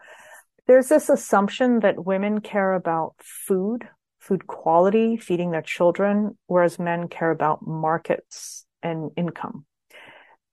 There's 0.67 0.87
this 0.87 1.09
assumption 1.09 1.81
that 1.81 2.05
women 2.05 2.41
care 2.41 2.73
about 2.73 3.15
food, 3.19 3.87
food 4.25 4.47
quality, 4.47 5.17
feeding 5.17 5.51
their 5.51 5.61
children, 5.61 6.37
whereas 6.47 6.79
men 6.79 7.07
care 7.07 7.29
about 7.29 7.65
markets 7.65 8.65
and 8.81 9.11
income. 9.15 9.65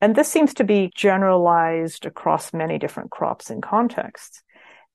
And 0.00 0.14
this 0.14 0.28
seems 0.28 0.52
to 0.54 0.64
be 0.64 0.92
generalized 0.94 2.04
across 2.04 2.52
many 2.52 2.78
different 2.78 3.10
crops 3.10 3.50
and 3.50 3.62
contexts. 3.62 4.42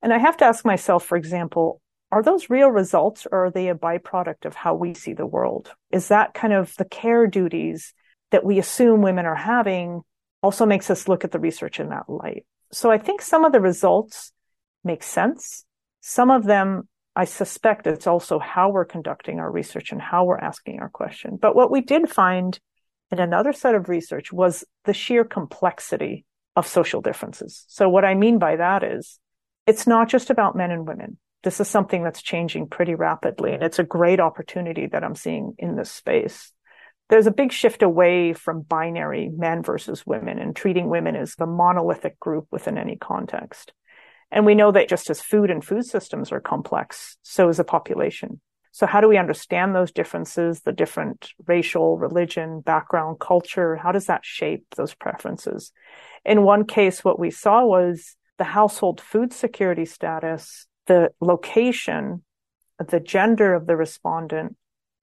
And 0.00 0.12
I 0.12 0.18
have 0.18 0.36
to 0.36 0.44
ask 0.44 0.64
myself, 0.64 1.04
for 1.04 1.16
example, 1.16 1.80
are 2.12 2.22
those 2.22 2.48
real 2.48 2.70
results 2.70 3.26
or 3.30 3.46
are 3.46 3.50
they 3.50 3.68
a 3.68 3.74
byproduct 3.74 4.44
of 4.44 4.54
how 4.54 4.74
we 4.74 4.94
see 4.94 5.12
the 5.12 5.26
world? 5.26 5.72
Is 5.90 6.08
that 6.08 6.34
kind 6.34 6.52
of 6.52 6.74
the 6.76 6.84
care 6.84 7.26
duties 7.26 7.92
that 8.30 8.44
we 8.44 8.58
assume 8.58 9.02
women 9.02 9.26
are 9.26 9.34
having 9.34 10.02
also 10.42 10.66
makes 10.66 10.90
us 10.90 11.08
look 11.08 11.24
at 11.24 11.32
the 11.32 11.40
research 11.40 11.80
in 11.80 11.88
that 11.88 12.08
light? 12.08 12.46
So 12.70 12.90
I 12.90 12.98
think 12.98 13.22
some 13.22 13.44
of 13.44 13.52
the 13.52 13.60
results 13.60 14.32
make 14.84 15.02
sense. 15.02 15.64
Some 16.00 16.30
of 16.30 16.44
them, 16.44 16.88
I 17.18 17.24
suspect 17.24 17.88
it's 17.88 18.06
also 18.06 18.38
how 18.38 18.70
we're 18.70 18.84
conducting 18.84 19.40
our 19.40 19.50
research 19.50 19.90
and 19.90 20.00
how 20.00 20.22
we're 20.24 20.38
asking 20.38 20.78
our 20.78 20.88
question. 20.88 21.36
But 21.36 21.56
what 21.56 21.68
we 21.68 21.80
did 21.80 22.08
find 22.08 22.56
in 23.10 23.18
another 23.18 23.52
set 23.52 23.74
of 23.74 23.88
research 23.88 24.32
was 24.32 24.62
the 24.84 24.94
sheer 24.94 25.24
complexity 25.24 26.24
of 26.54 26.68
social 26.68 27.00
differences. 27.00 27.64
So 27.66 27.88
what 27.88 28.04
I 28.04 28.14
mean 28.14 28.38
by 28.38 28.54
that 28.54 28.84
is 28.84 29.18
it's 29.66 29.84
not 29.84 30.08
just 30.08 30.30
about 30.30 30.54
men 30.54 30.70
and 30.70 30.86
women. 30.86 31.18
This 31.42 31.58
is 31.58 31.66
something 31.66 32.04
that's 32.04 32.22
changing 32.22 32.68
pretty 32.68 32.94
rapidly. 32.94 33.52
And 33.52 33.64
it's 33.64 33.80
a 33.80 33.84
great 33.84 34.20
opportunity 34.20 34.86
that 34.86 35.02
I'm 35.02 35.16
seeing 35.16 35.56
in 35.58 35.74
this 35.74 35.90
space. 35.90 36.52
there's 37.08 37.26
a 37.26 37.32
big 37.32 37.52
shift 37.52 37.82
away 37.82 38.32
from 38.32 38.62
binary 38.62 39.30
men 39.34 39.62
versus 39.62 40.06
women 40.06 40.38
and 40.38 40.54
treating 40.54 40.88
women 40.88 41.16
as 41.16 41.34
the 41.34 41.46
monolithic 41.46 42.20
group 42.20 42.46
within 42.52 42.78
any 42.78 42.96
context. 42.96 43.72
And 44.30 44.44
we 44.44 44.54
know 44.54 44.72
that 44.72 44.88
just 44.88 45.10
as 45.10 45.20
food 45.20 45.50
and 45.50 45.64
food 45.64 45.84
systems 45.84 46.32
are 46.32 46.40
complex, 46.40 47.16
so 47.22 47.48
is 47.48 47.56
the 47.56 47.64
population. 47.64 48.40
So 48.72 48.86
how 48.86 49.00
do 49.00 49.08
we 49.08 49.16
understand 49.16 49.74
those 49.74 49.90
differences, 49.90 50.60
the 50.60 50.72
different 50.72 51.30
racial, 51.46 51.98
religion, 51.98 52.60
background, 52.60 53.18
culture? 53.18 53.76
How 53.76 53.90
does 53.90 54.06
that 54.06 54.24
shape 54.24 54.66
those 54.76 54.94
preferences? 54.94 55.72
In 56.24 56.42
one 56.42 56.64
case, 56.64 57.02
what 57.02 57.18
we 57.18 57.30
saw 57.30 57.64
was 57.64 58.16
the 58.36 58.44
household 58.44 59.00
food 59.00 59.32
security 59.32 59.84
status, 59.84 60.66
the 60.86 61.10
location, 61.20 62.22
the 62.78 63.00
gender 63.00 63.54
of 63.54 63.66
the 63.66 63.76
respondent, 63.76 64.56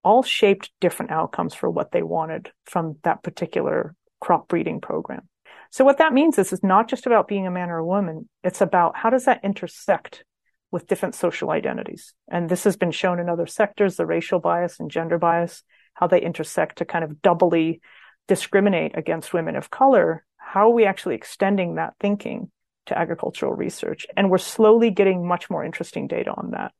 all 0.03 0.23
shaped 0.23 0.71
different 0.79 1.11
outcomes 1.11 1.53
for 1.53 1.69
what 1.69 1.91
they 1.91 2.03
wanted 2.03 2.51
from 2.65 2.97
that 3.03 3.23
particular 3.23 3.95
crop 4.21 4.47
breeding 4.47 4.79
program. 4.79 5.27
So 5.71 5.83
what 5.83 5.97
that 5.97 6.13
means 6.13 6.37
is 6.37 6.53
it's 6.53 6.63
not 6.63 6.87
just 6.87 7.05
about 7.05 7.27
being 7.27 7.47
a 7.47 7.51
man 7.51 7.69
or 7.69 7.77
a 7.77 7.85
woman. 7.85 8.29
It's 8.43 8.61
about 8.61 8.95
how 8.95 9.09
does 9.09 9.25
that 9.25 9.43
intersect 9.43 10.23
with 10.71 10.87
different 10.87 11.15
social 11.15 11.51
identities? 11.51 12.13
And 12.29 12.49
this 12.49 12.63
has 12.63 12.77
been 12.77 12.91
shown 12.91 13.19
in 13.19 13.29
other 13.29 13.47
sectors, 13.47 13.95
the 13.95 14.05
racial 14.05 14.39
bias 14.39 14.79
and 14.79 14.91
gender 14.91 15.17
bias, 15.17 15.63
how 15.93 16.07
they 16.07 16.21
intersect 16.21 16.77
to 16.77 16.85
kind 16.85 17.03
of 17.03 17.21
doubly 17.21 17.81
discriminate 18.27 18.97
against 18.97 19.33
women 19.33 19.55
of 19.55 19.69
color. 19.69 20.25
How 20.37 20.69
are 20.69 20.73
we 20.73 20.85
actually 20.85 21.15
extending 21.15 21.75
that 21.75 21.93
thinking 21.99 22.51
to 22.87 22.97
agricultural 22.97 23.53
research? 23.53 24.05
And 24.15 24.29
we're 24.29 24.37
slowly 24.37 24.91
getting 24.91 25.27
much 25.27 25.49
more 25.49 25.63
interesting 25.63 26.07
data 26.07 26.31
on 26.31 26.51
that. 26.51 26.71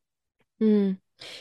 Mm. 0.61 0.97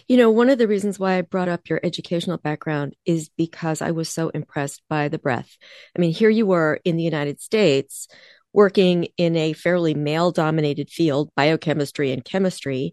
You 0.09 0.17
know, 0.17 0.31
one 0.31 0.51
of 0.51 0.59
the 0.59 0.69
reasons 0.69 0.99
why 0.99 1.15
I 1.15 1.23
brought 1.23 1.49
up 1.49 1.69
your 1.69 1.81
educational 1.83 2.39
background 2.39 2.95
is 3.05 3.31
because 3.37 3.83
I 3.83 3.91
was 3.91 4.09
so 4.09 4.29
impressed 4.29 4.83
by 4.89 5.09
the 5.09 5.19
breadth. 5.19 5.57
I 5.97 6.01
mean, 6.01 6.13
here 6.13 6.31
you 6.31 6.47
were 6.47 6.81
in 6.85 6.97
the 6.97 7.03
United 7.03 7.41
States 7.41 8.09
working 8.53 9.09
in 9.17 9.37
a 9.37 9.53
fairly 9.53 9.95
male 9.95 10.31
dominated 10.31 10.89
field, 10.89 11.31
biochemistry 11.37 12.13
and 12.13 12.25
chemistry. 12.25 12.93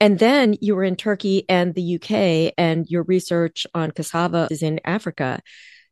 And 0.00 0.18
then 0.18 0.56
you 0.60 0.76
were 0.76 0.84
in 0.84 0.96
Turkey 0.96 1.44
and 1.48 1.74
the 1.74 1.94
UK, 1.96 2.52
and 2.56 2.86
your 2.88 3.02
research 3.02 3.66
on 3.74 3.90
cassava 3.90 4.46
is 4.50 4.62
in 4.62 4.80
Africa. 4.84 5.40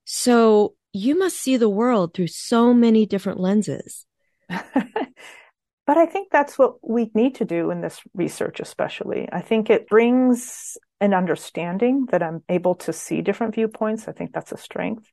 So 0.04 0.74
you 0.92 1.18
must 1.18 1.38
see 1.38 1.56
the 1.56 1.68
world 1.68 2.14
through 2.14 2.28
so 2.28 2.72
many 2.72 3.06
different 3.06 3.40
lenses. 3.40 4.06
But 5.86 5.98
I 5.98 6.06
think 6.06 6.30
that's 6.30 6.58
what 6.58 6.76
we 6.82 7.10
need 7.14 7.36
to 7.36 7.44
do 7.44 7.70
in 7.70 7.80
this 7.80 8.00
research, 8.12 8.58
especially. 8.58 9.28
I 9.32 9.40
think 9.40 9.70
it 9.70 9.88
brings 9.88 10.76
an 11.00 11.14
understanding 11.14 12.06
that 12.10 12.22
I'm 12.22 12.42
able 12.48 12.74
to 12.76 12.92
see 12.92 13.22
different 13.22 13.54
viewpoints. 13.54 14.08
I 14.08 14.12
think 14.12 14.32
that's 14.32 14.52
a 14.52 14.56
strength. 14.56 15.10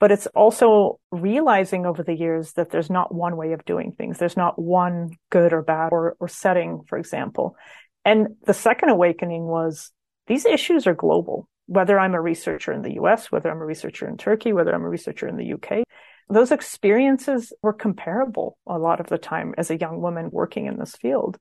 But 0.00 0.12
it's 0.12 0.26
also 0.28 1.00
realizing 1.10 1.86
over 1.86 2.02
the 2.02 2.14
years 2.14 2.52
that 2.52 2.70
there's 2.70 2.90
not 2.90 3.14
one 3.14 3.36
way 3.36 3.52
of 3.52 3.64
doing 3.64 3.92
things. 3.92 4.18
There's 4.18 4.36
not 4.36 4.60
one 4.60 5.10
good 5.30 5.52
or 5.52 5.62
bad 5.62 5.90
or, 5.92 6.16
or 6.20 6.28
setting, 6.28 6.82
for 6.88 6.98
example. 6.98 7.56
And 8.04 8.36
the 8.44 8.54
second 8.54 8.90
awakening 8.90 9.44
was 9.44 9.90
these 10.26 10.46
issues 10.46 10.86
are 10.86 10.94
global. 10.94 11.48
Whether 11.66 11.98
I'm 11.98 12.14
a 12.14 12.20
researcher 12.20 12.72
in 12.72 12.82
the 12.82 12.94
US, 12.94 13.30
whether 13.30 13.50
I'm 13.50 13.60
a 13.60 13.66
researcher 13.66 14.08
in 14.08 14.16
Turkey, 14.16 14.52
whether 14.52 14.74
I'm 14.74 14.84
a 14.84 14.88
researcher 14.88 15.28
in 15.28 15.36
the 15.36 15.52
UK, 15.52 15.84
those 16.28 16.52
experiences 16.52 17.52
were 17.62 17.72
comparable 17.72 18.58
a 18.66 18.78
lot 18.78 19.00
of 19.00 19.08
the 19.08 19.18
time 19.18 19.54
as 19.56 19.70
a 19.70 19.78
young 19.78 20.00
woman 20.00 20.30
working 20.30 20.66
in 20.66 20.78
this 20.78 20.94
field. 20.96 21.38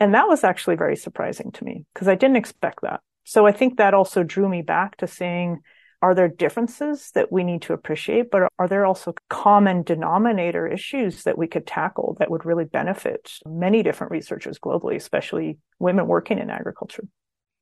And 0.00 0.14
that 0.14 0.28
was 0.28 0.42
actually 0.42 0.76
very 0.76 0.96
surprising 0.96 1.52
to 1.52 1.64
me 1.64 1.84
because 1.92 2.08
I 2.08 2.14
didn't 2.14 2.36
expect 2.36 2.80
that. 2.82 3.00
So 3.24 3.46
I 3.46 3.52
think 3.52 3.76
that 3.76 3.94
also 3.94 4.22
drew 4.22 4.48
me 4.48 4.62
back 4.62 4.96
to 4.98 5.06
saying, 5.06 5.60
are 6.00 6.14
there 6.14 6.28
differences 6.28 7.12
that 7.14 7.30
we 7.30 7.44
need 7.44 7.62
to 7.62 7.74
appreciate, 7.74 8.30
but 8.30 8.50
are 8.58 8.66
there 8.66 8.84
also 8.84 9.14
common 9.28 9.84
denominator 9.84 10.66
issues 10.66 11.22
that 11.22 11.38
we 11.38 11.46
could 11.46 11.64
tackle 11.64 12.16
that 12.18 12.30
would 12.30 12.44
really 12.44 12.64
benefit 12.64 13.34
many 13.46 13.84
different 13.84 14.10
researchers 14.10 14.58
globally, 14.58 14.96
especially 14.96 15.58
women 15.78 16.08
working 16.08 16.38
in 16.38 16.50
agriculture? 16.50 17.04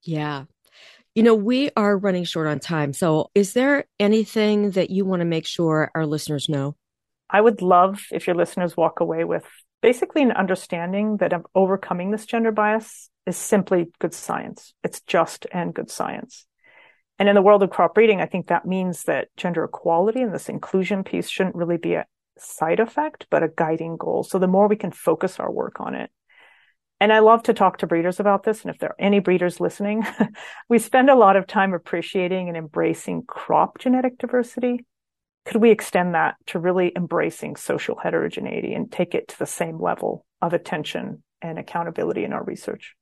Yeah, 0.02 0.44
you 1.14 1.23
know, 1.23 1.35
we 1.35 1.70
are 1.77 1.99
running 1.99 2.25
short 2.25 2.46
on 2.46 2.61
time. 2.61 2.92
So, 2.92 3.31
is 3.35 3.53
there 3.53 3.85
anything 3.99 4.73
that 4.73 4.90
you 4.90 5.05
want 5.05 5.20
to 5.20 5.27
make 5.27 5.46
sure 5.46 5.90
our 5.94 6.07
listeners 6.07 6.49
know? 6.49 6.77
I 7.29 7.40
would 7.40 7.62
love 7.62 8.07
if 8.12 8.27
your 8.27 8.37
listeners 8.37 8.77
walk 8.77 9.01
away 9.01 9.25
with 9.25 9.44
basically 9.83 10.23
an 10.23 10.33
understanding 10.33 11.16
that 11.18 11.33
overcoming 11.55 12.11
this 12.11 12.27
gender 12.27 12.53
bias 12.53 13.11
is 13.27 13.37
simply 13.37 13.88
good 13.99 14.14
science. 14.14 14.75
It's 14.83 15.01
just 15.03 15.46
and 15.53 15.75
good 15.75 15.90
science. 15.90 16.46
And 17.18 17.29
in 17.29 17.35
the 17.35 17.42
world 17.42 17.62
of 17.62 17.70
crop 17.70 17.94
breeding, 17.94 18.20
I 18.20 18.27
think 18.27 18.46
that 18.46 18.64
means 18.64 19.05
that 19.05 19.29
gender 19.37 19.64
equality 19.64 20.23
and 20.23 20.33
this 20.33 20.49
inclusion 20.49 21.05
piece 21.05 21.29
shouldn't 21.29 21.55
really 21.55 21.77
be 21.77 21.94
a 21.94 22.07
side 22.38 22.81
effect, 22.81 23.27
but 23.31 23.42
a 23.42 23.51
guiding 23.55 23.96
goal. 23.96 24.23
So 24.23 24.38
the 24.38 24.46
more 24.49 24.68
we 24.68 24.77
can 24.77 24.90
focus 24.90 25.38
our 25.38 25.51
work 25.51 25.81
on 25.81 25.94
it, 25.94 26.11
and 27.01 27.13
I 27.13 27.21
love 27.21 27.43
to 27.45 27.55
talk 27.55 27.79
to 27.79 27.87
breeders 27.87 28.21
about 28.21 28.43
this. 28.43 28.63
And 28.63 28.71
if 28.71 28.79
there 28.79 28.91
are 28.91 28.97
any 28.99 29.21
breeders 29.21 29.59
listening, 29.59 30.07
we 30.69 30.79
spend 30.79 31.09
a 31.09 31.17
lot 31.17 31.37
of 31.37 31.47
time 31.47 31.73
appreciating 31.73 32.49
and 32.49 32.57
embracing 32.57 33.23
crop 33.27 33.79
genetic 33.79 34.19
diversity. 34.19 34.85
Could 35.47 35.63
we 35.63 35.71
extend 35.71 36.15
that 36.15 36.37
to 36.49 36.59
really 36.59 36.93
embracing 36.95 37.57
social 37.57 37.97
heterogeneity 37.97 38.75
and 38.75 38.93
take 38.93 39.15
it 39.15 39.29
to 39.29 39.39
the 39.39 39.47
same 39.47 39.81
level 39.81 40.27
of 40.43 40.53
attention 40.53 41.23
and 41.41 41.59
accountability 41.59 42.25
in 42.25 42.35
our 42.35 42.45
research? 42.45 42.95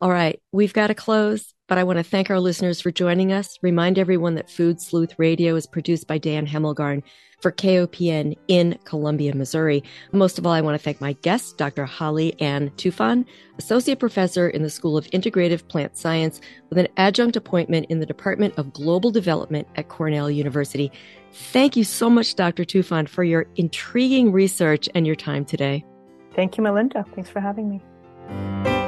All 0.00 0.10
right, 0.10 0.40
we've 0.50 0.72
got 0.72 0.88
to 0.88 0.94
close, 0.94 1.54
but 1.68 1.78
I 1.78 1.84
want 1.84 1.98
to 1.98 2.02
thank 2.02 2.28
our 2.28 2.40
listeners 2.40 2.80
for 2.80 2.90
joining 2.90 3.32
us. 3.32 3.56
Remind 3.62 3.98
everyone 3.98 4.34
that 4.34 4.50
Food 4.50 4.80
Sleuth 4.80 5.16
Radio 5.16 5.54
is 5.54 5.66
produced 5.66 6.08
by 6.08 6.18
Dan 6.18 6.44
Hemmelgarn 6.44 7.02
for 7.40 7.52
KOPN 7.52 8.36
in 8.48 8.78
Columbia, 8.84 9.34
Missouri. 9.34 9.82
Most 10.12 10.38
of 10.38 10.46
all, 10.46 10.52
I 10.52 10.60
want 10.60 10.74
to 10.74 10.82
thank 10.82 11.00
my 11.00 11.12
guest, 11.14 11.58
Dr. 11.58 11.84
Hale 11.84 12.32
Ann 12.40 12.70
Tufan, 12.76 13.24
Associate 13.58 13.98
Professor 13.98 14.48
in 14.48 14.62
the 14.62 14.70
School 14.70 14.96
of 14.96 15.06
Integrative 15.10 15.66
Plant 15.68 15.96
Science 15.96 16.40
with 16.68 16.78
an 16.78 16.88
adjunct 16.96 17.36
appointment 17.36 17.86
in 17.88 18.00
the 18.00 18.06
Department 18.06 18.54
of 18.56 18.72
Global 18.72 19.10
Development 19.10 19.68
at 19.76 19.88
Cornell 19.88 20.30
University. 20.30 20.90
Thank 21.32 21.76
you 21.76 21.84
so 21.84 22.10
much, 22.10 22.34
Dr. 22.34 22.64
Tufan, 22.64 23.08
for 23.08 23.24
your 23.24 23.46
intriguing 23.56 24.32
research 24.32 24.88
and 24.94 25.06
your 25.06 25.16
time 25.16 25.44
today. 25.44 25.84
Thank 26.34 26.56
you, 26.56 26.64
Melinda. 26.64 27.04
Thanks 27.14 27.30
for 27.30 27.40
having 27.40 27.68
me. 27.68 28.81